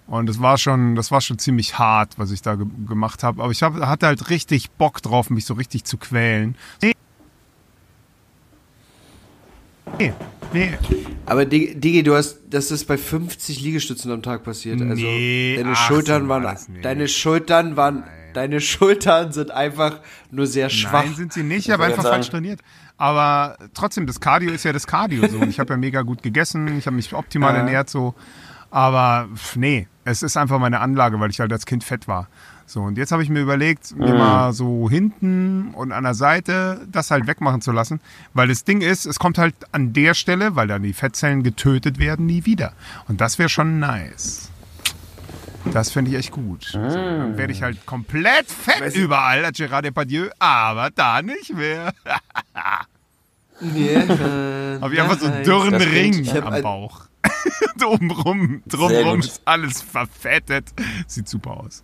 [0.06, 3.42] Und das war schon, das war schon ziemlich hart, was ich da ge gemacht habe.
[3.42, 6.56] Aber ich hab, hatte halt richtig Bock drauf, mich so richtig zu quälen.
[6.82, 6.92] Nee.
[9.98, 10.12] Nee,
[10.52, 10.72] nee.
[11.26, 14.80] Aber Digi, du hast, das ist bei 50 Liegestützen am Tag passiert.
[14.80, 16.84] Also Nee, deine ach, Schultern waren, nicht.
[16.84, 21.04] deine Schultern waren, deine Schultern sind einfach nur sehr schwach.
[21.04, 21.66] Nein, sind sie nicht.
[21.66, 22.60] Ich habe einfach falsch trainiert.
[23.00, 25.38] Aber trotzdem, das Cardio ist ja das Cardio so.
[25.38, 27.60] Und ich habe ja mega gut gegessen, ich habe mich optimal Ja.
[27.60, 28.14] ernährt so.
[28.70, 32.28] Aber nee, es ist einfach meine Anlage, weil ich halt als Kind fett war.
[32.66, 36.86] So, und jetzt habe ich mir überlegt, mir mal so hinten und an der Seite
[36.92, 38.00] das halt wegmachen zu lassen.
[38.34, 41.98] Weil das Ding ist, es kommt halt an der Stelle, weil dann die Fettzellen getötet
[41.98, 42.74] werden, nie wieder.
[43.08, 44.49] Und das wäre schon nice.
[45.72, 46.64] Das finde ich echt gut.
[46.64, 51.20] So, dann werde ich halt komplett fett Weißt du- überall, als Gerard Depardieu, aber da
[51.22, 51.92] nicht mehr.
[53.60, 57.02] Habe ich einfach so einen dürren Das Ring ich am Bauch.
[58.66, 59.24] Drumrum gut.
[59.26, 60.68] ist alles verfettet.
[61.06, 61.82] Sieht super aus.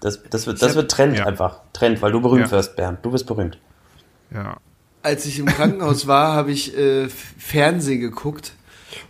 [0.00, 1.26] Das, das, wird, das wird Trend ja.
[1.26, 1.60] einfach.
[1.72, 2.50] Trend, weil du berühmt Ja.
[2.52, 3.04] wirst, Bernd.
[3.04, 3.58] Du bist berühmt.
[4.32, 4.56] Ja.
[5.02, 8.52] Als ich im Krankenhaus war, habe ich äh, Fernsehen geguckt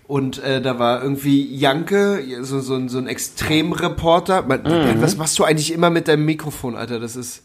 [0.06, 4.42] und äh, da war irgendwie Janke, so, so, ein- so ein Extremreporter.
[4.42, 5.02] Man, Mhm.
[5.02, 6.98] Was machst du eigentlich immer mit deinem Mikrofon, Alter?
[7.00, 7.44] Das ist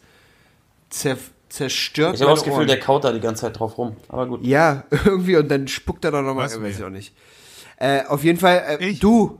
[0.90, 1.18] zer,
[1.50, 2.16] zerstört.
[2.16, 2.68] Ich habe das Gefühl, Ohren.
[2.68, 3.96] der kaut da die ganze Zeit drauf rum.
[4.10, 4.44] Aber gut.
[4.46, 6.46] Ja, irgendwie und dann spuckt er doch nochmal.
[6.46, 7.14] Was Weiß ich auch nicht.
[7.78, 9.00] Äh, auf jeden Fall, äh, Ich?
[9.00, 9.40] du.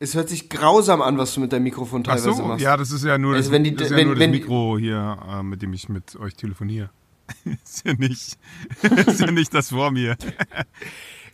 [0.00, 2.62] Es hört sich grausam an, was du mit deinem Mikrofon Ach teilweise so, machst.
[2.62, 4.40] ja, das ist ja nur, Also das, wenn die- das, ja wenn- nur wenn- das
[4.40, 6.90] Mikro hier, äh, mit dem ich mit euch telefoniere.
[7.64, 8.36] ist ja nicht,
[9.06, 10.16] ist ja nicht das vor mir.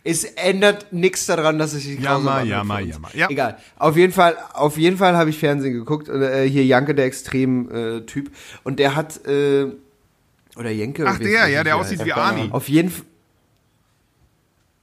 [0.03, 2.47] Es ändert nichts daran, dass ich die Jammer, anhört
[2.87, 3.09] jammer.
[3.13, 3.29] Ja.
[3.29, 3.57] Egal.
[3.77, 6.09] Auf jeden Fall, auf jeden Fall habe ich Fernsehen geguckt.
[6.09, 8.31] Und, äh, hier Janke, der Extrem-Typ.
[8.63, 9.67] und der hat, äh,
[10.55, 11.05] oder Jenke.
[11.07, 12.49] Ach, der, ja, der aussieht wie Arnie.
[12.51, 13.05] Auf jeden Fall.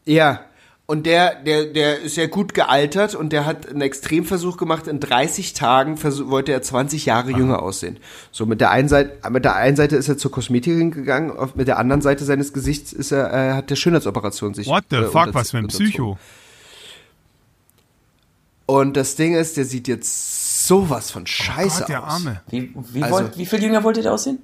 [0.04, 0.44] Ja.
[0.90, 4.86] Und der, der, der ist ja gut gealtert und der hat einen Extremversuch gemacht.
[4.86, 7.98] In 30 Tagen versuch, wollte er 20 Jahre jünger aussehen.
[8.32, 11.54] So mit der einen Seite, mit der einen Seite ist er zur Kosmetikerin gegangen, auf,
[11.56, 14.66] mit der anderen Seite seines Gesichts ist er, äh, hat der Schönheitsoperation sich.
[14.66, 15.66] What the äh, fuck, was für ein.
[15.66, 16.16] Psycho.
[18.64, 22.12] Und das Ding ist, der sieht jetzt sowas von scheiße Oh Gott, der aus.
[22.14, 22.40] Arme.
[22.48, 24.38] Wie, wie, Also- wollt, wie viel jünger wollt ihr da aussehen?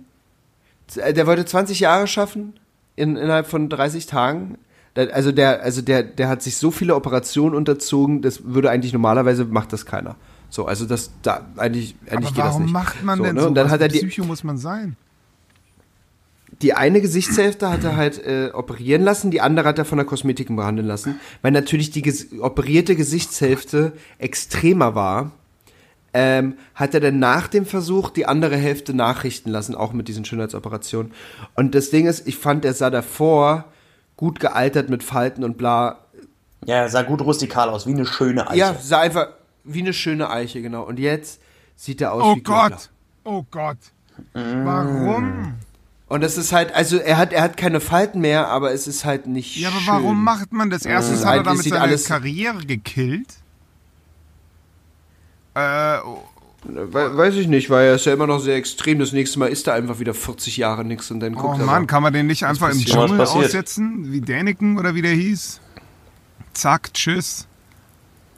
[0.97, 2.53] Äh, Der wollte 20 Jahre schaffen
[2.97, 4.59] in, innerhalb von 30 Tagen.
[4.97, 9.45] Also der, also der, der hat sich so viele Operationen unterzogen, das würde eigentlich normalerweise
[9.45, 10.15] macht das keiner.
[10.51, 12.73] So, also das da eigentlich, eigentlich Aber geht das warum nicht.
[12.73, 13.41] macht man so, denn ne?
[13.41, 13.47] so?
[13.49, 14.97] Und dann hat er die, Psycho muss man sein?
[16.63, 20.07] die eine Gesichtshälfte hat er halt äh, operieren lassen, die andere hat er von der
[20.07, 25.33] Kosmetik behandeln lassen, weil natürlich die ges operierte Gesichtshälfte extremer war.
[26.17, 30.25] Ähm, hat er dann nach dem Versuch die andere Hälfte nachrichten lassen, auch mit diesen
[30.25, 31.11] Schönheitsoperationen.
[31.57, 33.65] Und das Ding ist, ich fand, er sah davor
[34.17, 35.99] gut gealtert mit Falten und bla.
[36.67, 38.59] Ja, sah gut rustikal aus, wie eine schöne Eiche.
[38.59, 39.29] Ja, sah einfach
[39.65, 40.83] wie eine schöne Eiche, genau.
[40.83, 41.41] Und jetzt
[41.77, 42.43] sieht er aus Oh wie.
[42.43, 42.91] Gott.
[43.25, 43.79] Oh Gott.
[44.33, 45.55] Warum?
[46.07, 49.05] Und das ist halt, also er hat, er hat keine Falten mehr, aber es ist
[49.05, 49.95] halt nicht Ja, aber schön.
[49.95, 50.85] warum macht man das?
[50.85, 53.35] Erstens Äh, hat er damit seine alles- Karriere gekillt.
[55.55, 55.99] Äh,
[56.65, 58.99] We weiß ich nicht, weil er ist ja immer noch sehr extrem.
[58.99, 61.67] Das nächste Mal ist er einfach wieder 40 Jahre nichts und dann oh guckt er
[61.67, 64.13] Mann, kann man den nicht einfach im Dschungel aussetzen?
[64.13, 65.61] Wie Däniken oder wie der hieß?
[66.55, 67.47] Zack, tschüss.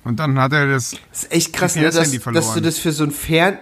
[0.03, 0.97] Und dann hat er das.
[1.11, 3.59] Das ist echt krass, ne, dass, dass du das für so ein Fern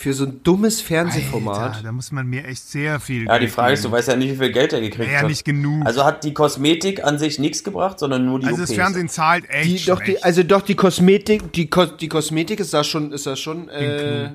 [0.00, 1.58] für so ein dummes Fernsehformat.
[1.74, 3.26] Alter, da muss man mir echt sehr viel.
[3.26, 5.20] Ja, die Geld Frage ist, du weißt ja nicht, wie viel Geld er gekriegt Ja,
[5.20, 5.28] hat.
[5.28, 5.84] nicht genug.
[5.86, 8.68] Also hat die Kosmetik an sich nichts gebracht, sondern nur die Also OPs.
[8.70, 9.68] das Fernsehen zahlt echt.
[9.82, 13.26] die, doch die, also doch die Kosmetik, die, Ko die Kosmetik ist da schon, ist
[13.26, 14.30] da schon, äh,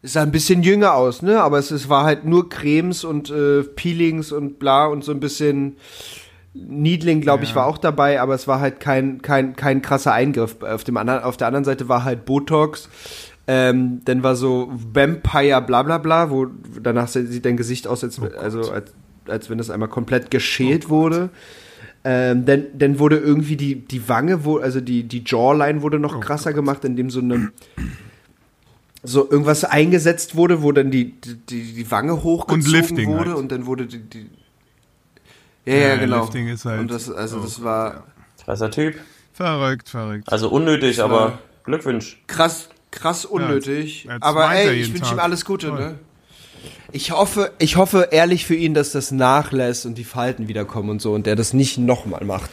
[0.00, 1.42] ist da ein bisschen jünger aus, ne?
[1.42, 5.18] Aber es, es war halt nur Cremes und äh, Peelings und bla und so ein
[5.18, 5.76] bisschen
[6.54, 7.56] Needling, glaube ich, Ja.
[7.56, 10.62] war auch dabei, aber es war halt kein, kein, kein krasser Eingriff.
[10.62, 12.88] Auf, dem anderen, auf der anderen Seite war halt Botox.
[13.46, 16.46] Ähm, dann war so Vampire bla bla bla, wo
[16.80, 18.92] danach sieht dein Gesicht aus, als, also als,
[19.26, 21.30] als wenn das einmal komplett geschält wurde.
[22.04, 26.20] Ähm, dann, dann wurde irgendwie die, die Wange, wo, also die, die Jawline wurde noch
[26.20, 27.50] krasser gemacht, indem so eine
[29.04, 31.34] so irgendwas eingesetzt wurde, wo dann die, die,
[31.74, 33.38] die Wange hochgezogen Lifting wurde halt.
[33.38, 34.30] und dann wurde die, die
[35.64, 36.20] ja, ja, Ja, genau.
[36.22, 38.04] Lifting ist halt- und das, also oh, das war
[38.44, 38.94] Krasser Typ.
[39.32, 40.30] Verrückt, verrückt.
[40.30, 42.20] Also unnötig, aber Glückwunsch.
[42.26, 44.04] krass, krass unnötig.
[44.04, 45.80] jetzt aber er ey, ich wünsche ihm alles Gute, Toll.
[45.80, 45.98] ne?
[46.94, 51.00] Ich hoffe, ich hoffe ehrlich für ihn, dass das nachlässt und die Falten wiederkommen und
[51.00, 52.50] so und der das nicht nochmal macht.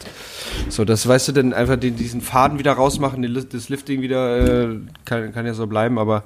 [0.70, 4.70] So, das weißt du, denn einfach den, diesen Faden wieder rausmachen, den, das Lifting wieder,
[4.70, 6.24] äh, kann, kann ja so bleiben, aber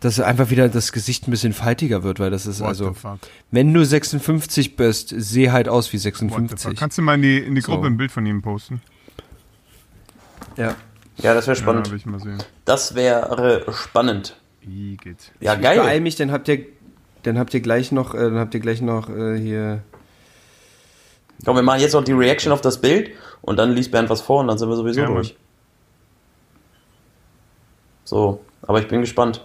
[0.00, 2.96] dass einfach wieder das Gesicht ein bisschen faltiger wird, weil das ist What also,
[3.52, 6.30] wenn du 56 bist, seh halt aus wie What the fuck?
[6.30, 6.76] 56.
[6.76, 7.86] Kannst du mal in die, in die Gruppe So.
[7.86, 8.82] ein Bild von ihm posten?
[10.56, 10.74] Ja.
[11.22, 11.90] Ja, das wäre Ja, spannend.
[11.90, 12.42] will ich mal sehen.
[12.64, 14.36] Das wäre spannend.
[14.62, 15.32] Igitt.
[15.40, 16.00] Ja, Ich beeil geil.
[16.00, 16.66] mich, dann habt ihr,
[17.22, 19.82] dann habt ihr gleich noch, äh, dann habt ihr gleich noch äh, hier.
[21.44, 23.10] Komm, wir machen jetzt noch die Reaction auf das Bild
[23.40, 25.36] und dann liest Bernd was vor und dann sind wir sowieso Ja, durch.
[28.04, 29.44] So, aber ich bin gespannt.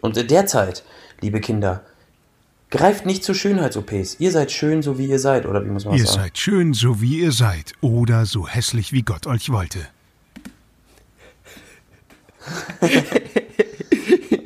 [0.00, 0.84] Und in der Zeit,
[1.20, 1.82] liebe Kinder,
[2.70, 4.16] greift nicht zu Schönheits-OPs.
[4.20, 6.20] Ihr seid schön, so wie ihr seid, oder wie muss man Ihr sagen?
[6.22, 7.72] seid schön, so wie ihr seid.
[7.80, 9.80] Oder so hässlich, wie Gott euch wollte.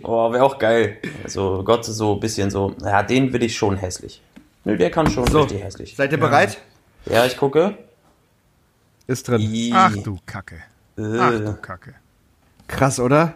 [0.04, 0.98] Oh, wäre auch geil.
[1.24, 4.20] Also Gott so ein bisschen so, ja, den will ich schon hässlich.
[4.64, 5.42] Nö, der kann schon So.
[5.42, 5.96] richtig hässlich.
[5.96, 6.58] Seid ihr bereit?
[7.06, 7.78] Ja, ich gucke.
[9.06, 9.40] Ist drin.
[9.40, 10.56] I, Ach du Kacke.
[10.98, 11.94] Ach äh, du Kacke.
[12.68, 13.34] Krass, oder?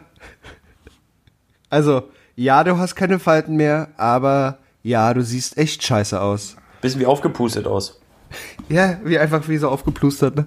[1.71, 6.57] Also, ja, du hast keine Falten mehr, aber ja, du siehst echt scheiße aus.
[6.81, 8.01] bisschen wie aufgepustet aus.
[8.69, 10.47] Ja, wie einfach wie so aufgeplustert, ne?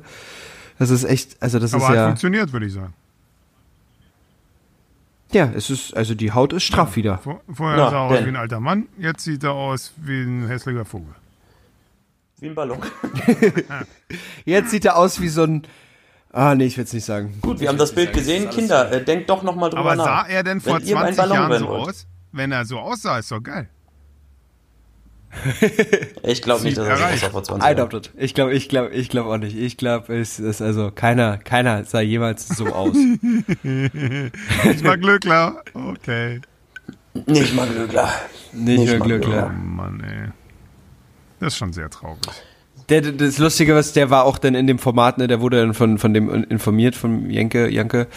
[0.78, 2.06] Das ist echt, also das Aber ist hat ja.
[2.08, 2.94] funktioniert, würde ich sagen.
[5.32, 7.20] Ja, es ist, also die Haut ist straff wieder.
[7.20, 8.26] Vor, vorher Na, sah er aus denn.
[8.26, 11.14] wie ein alter Mann, jetzt sieht er aus wie ein hässlicher Vogel.
[12.40, 12.80] Wie ein Ballon.
[14.46, 15.64] Jetzt sieht er aus wie so ein.
[16.32, 17.38] Ah, nee, ich will es nicht sagen.
[17.42, 18.50] Gut, wir haben das Bild gesehen.
[18.50, 20.06] Kinder, äh, denkt doch nochmal drüber Aber nach.
[20.06, 22.08] sah er denn vor Wenn ihr ein 20 Ballon Jahren so aus?
[22.32, 23.68] Wenn er so aussah, ist doch geil.
[26.24, 27.24] Ich glaube nicht, dass er so erreicht.
[27.24, 27.90] aussah vor 20 I Jahren.
[27.90, 28.12] doubt it.
[28.18, 29.56] Ich glaube, ich glaube, ich glaube auch nicht.
[29.58, 32.96] Ich glaube, es ist also keiner, keiner sah jemals so aus.
[33.64, 35.62] Ich war Glückler.
[35.74, 36.42] Okay.
[37.26, 38.12] Nicht mal Glückler.
[38.54, 39.46] Nicht, Nicht mehr mal Glück, Glück.
[39.46, 39.50] Oh.
[39.50, 40.30] Mann, ey.
[41.40, 42.20] Das ist schon sehr traurig.
[42.90, 45.76] Der, das Lustige was, der war auch dann in dem Format, ne, der wurde dann
[45.76, 48.08] von, von dem informiert, von Janke, Janke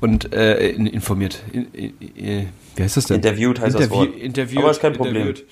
[0.00, 1.42] und äh, in- informiert.
[1.52, 3.16] In, in, in, wie heißt das denn?
[3.16, 4.16] Interviewt heißt das Wort.
[4.16, 4.58] Interviewt.
[4.62, 5.28] Aber ist kein Problem.
[5.28, 5.44] interviewt.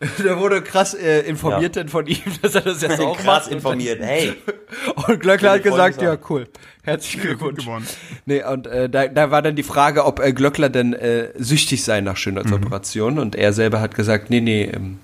[0.22, 1.82] Der wurde krass äh, informiert Ja.
[1.82, 3.50] dann von ihm, dass er das jetzt auch Krass macht.
[3.52, 4.00] informiert.
[4.00, 4.34] Hey,
[5.08, 6.46] Und Glöckler hat gesagt, ja cool,
[6.84, 7.64] herzlichen Ja, gut Glückwunsch.
[7.64, 7.86] gewonnen.
[8.24, 11.82] Nee, und äh, da, da war dann die Frage, ob äh, Glöckler denn äh, süchtig
[11.82, 15.00] sei nach Schönheitsoperation und er selber hat gesagt, nee, nee, ähm,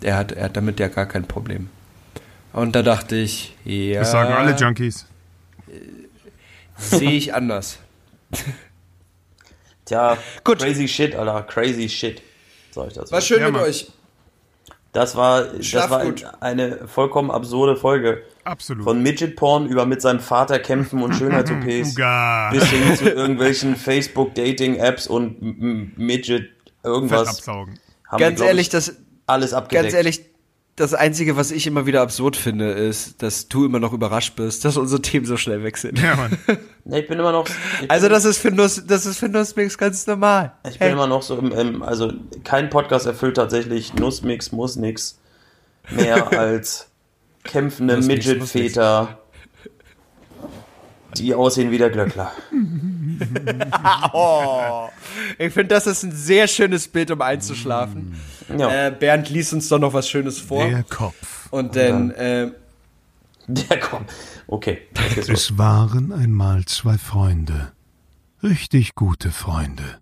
[0.00, 1.68] er, hat, er hat damit ja gar kein Problem.
[2.52, 5.06] Und da dachte ich, ja, Das sagen alle Junkies.
[6.78, 7.78] sehe ich anders.
[9.84, 10.58] tja, Gut.
[10.60, 12.22] crazy shit, Alter, crazy shit.
[12.70, 13.12] Sag ich dazu.
[13.12, 13.62] War schön Ja, mit Mann.
[13.64, 13.88] euch.
[14.96, 16.24] Das war, das war gut.
[16.40, 18.22] eine vollkommen absurde Folge.
[18.44, 18.82] Absolut.
[18.84, 22.48] Von Midget Porn über mit seinem Vater kämpfen und Schönheits-OPs Uga.
[22.50, 26.48] bis hin zu irgendwelchen Facebook-Dating-Apps und Midget
[26.82, 27.28] irgendwas.
[27.28, 27.78] absaugen.
[28.08, 29.82] Haben wir, Ganz glaub ehrlich, ich, das, alles abgedeckt.
[29.84, 30.24] ganz ehrlich,
[30.76, 34.64] das Einzige, was ich immer wieder absurd finde, ist, dass du immer noch überrascht bist,
[34.66, 35.98] dass unsere Themen so schnell weg sind.
[35.98, 36.36] Ja, Mann.
[36.88, 37.48] Nee, ich bin immer noch.
[37.88, 40.52] Also das ist für Nuss, das ist für Nussmix ganz normal.
[40.62, 40.92] Ich bin Hey.
[40.92, 42.12] immer noch so im, im, also
[42.44, 45.18] kein Podcast erfüllt tatsächlich Nussmix, muss nix
[45.90, 46.86] mehr als
[47.42, 49.18] kämpfende Midget-Väter,
[51.16, 52.30] die aussehen wie der Glöckler.
[54.12, 54.88] Oh,
[55.38, 58.20] ich finde, das ist ein sehr schönes Bild, um einzuschlafen.
[58.48, 60.68] Ja, Äh, Bernd liest uns doch noch was Schönes vor.
[60.68, 61.48] Der Kopf.
[61.50, 62.50] Und dann, äh,
[63.46, 64.10] der kommt.
[64.46, 64.82] Okay.
[65.28, 67.72] Es waren einmal zwei Freunde.
[68.42, 69.98] Richtig gute Freunde.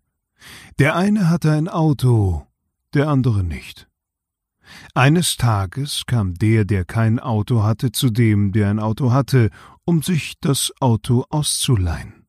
[0.78, 2.46] Der eine hatte ein Auto,
[2.94, 3.86] der andere nicht.
[4.94, 9.50] Eines Tages kam der, der kein Auto hatte, zu dem, der ein Auto hatte,
[9.84, 12.23] um sich das Auto auszuleihen.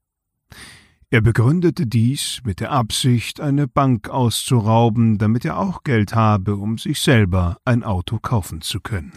[1.16, 6.78] Er begründete dies mit der Absicht, eine Bank auszurauben, damit er auch Geld habe, um
[6.78, 9.14] sich selber ein Auto kaufen zu können.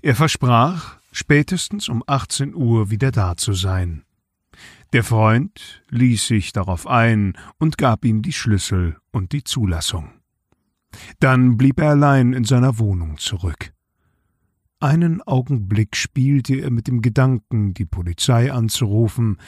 [0.00, 4.04] Er versprach, spätestens um 18 Uhr wieder da zu sein.
[4.92, 10.12] Der Freund ließ sich darauf ein und gab ihm die Schlüssel und die Zulassung.
[11.18, 13.72] Dann blieb er allein in seiner Wohnung zurück.
[14.80, 19.38] Einen Augenblick spielte er mit dem Gedanken, die Polizei anzurufen,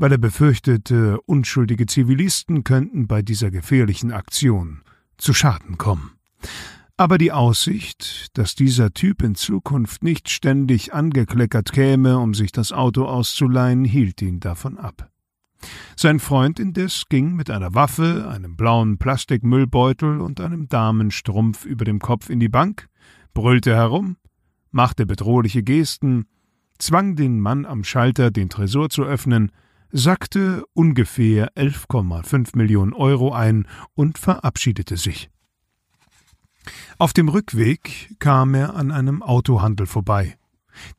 [0.00, 4.80] weil er befürchtete, unschuldige Zivilisten könnten bei dieser gefährlichen Aktion
[5.18, 6.12] zu Schaden kommen.
[6.96, 12.72] Aber die Aussicht, dass dieser Typ in Zukunft nicht ständig angekleckert käme, um sich das
[12.72, 15.10] Auto auszuleihen, hielt ihn davon ab.
[15.96, 21.98] Sein Freund indes ging mit einer Waffe, einem blauen Plastikmüllbeutel und einem Damenstrumpf über dem
[21.98, 22.88] Kopf in die Bank,
[23.34, 24.16] brüllte herum,
[24.70, 26.24] machte bedrohliche Gesten,
[26.78, 29.52] zwang den Mann am Schalter, den Tresor zu öffnen,
[29.92, 35.30] sackte ungefähr 11,5 Millionen Euro ein und verabschiedete sich.
[36.98, 40.36] Auf dem Rückweg kam er an einem Autohandel vorbei.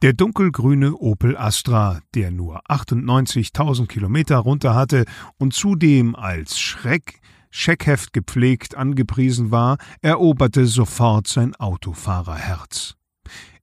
[0.01, 5.05] Der dunkelgrüne Opel Astra, der nur 98.000 Kilometer runter hatte
[5.37, 7.21] und zudem als Schreck
[7.53, 12.95] Scheckheft gepflegt angepriesen war, eroberte sofort sein Autofahrerherz.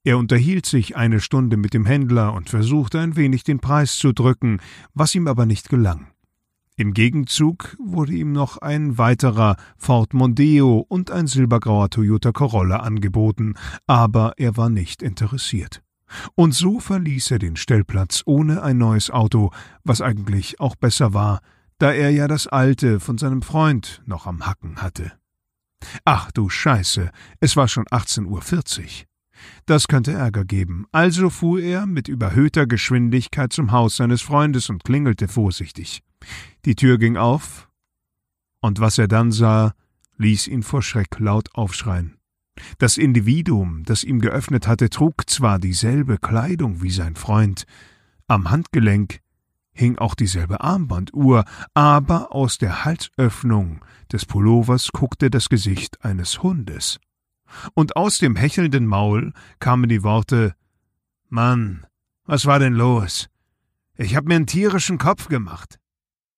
[0.08, 4.12] Er unterhielt sich eine Stunde mit dem Händler und versuchte ein wenig den Preis zu
[4.12, 4.58] drücken,
[4.94, 6.06] was ihm aber nicht gelang.
[6.76, 13.52] Im Gegenzug wurde ihm noch ein weiterer Ford Mondeo und ein silbergrauer Toyota Corolla angeboten,
[13.86, 15.82] aber er war nicht interessiert.
[16.34, 19.50] Und so verließ er den Stellplatz ohne ein neues Auto,
[19.84, 21.40] was eigentlich auch besser war,
[21.76, 25.12] da er ja das alte von seinem Freund noch am Hacken hatte.
[26.06, 29.07] Ach du Scheiße, es war schon 18.40 Uhr.
[29.66, 34.84] Das könnte Ärger geben, also fuhr er mit überhöhter Geschwindigkeit zum Haus seines Freundes und
[34.84, 36.02] klingelte vorsichtig.
[36.64, 37.68] Die Tür ging auf,
[38.60, 39.74] und was er dann sah,
[40.16, 42.16] ließ ihn vor Schreck laut aufschreien.
[42.78, 47.64] Das Individuum, das ihm geöffnet hatte, trug zwar dieselbe Kleidung wie sein Freund,
[48.26, 49.20] am Handgelenk
[49.72, 56.98] hing auch dieselbe Armbanduhr, aber aus der Halsöffnung des Pullovers guckte das Gesicht eines Hundes.
[57.74, 60.54] Und aus dem hechelnden Maul kamen die Worte
[61.28, 61.86] Mann,
[62.24, 63.28] was war denn los?
[63.96, 65.78] Ich hab mir einen tierischen Kopf gemacht.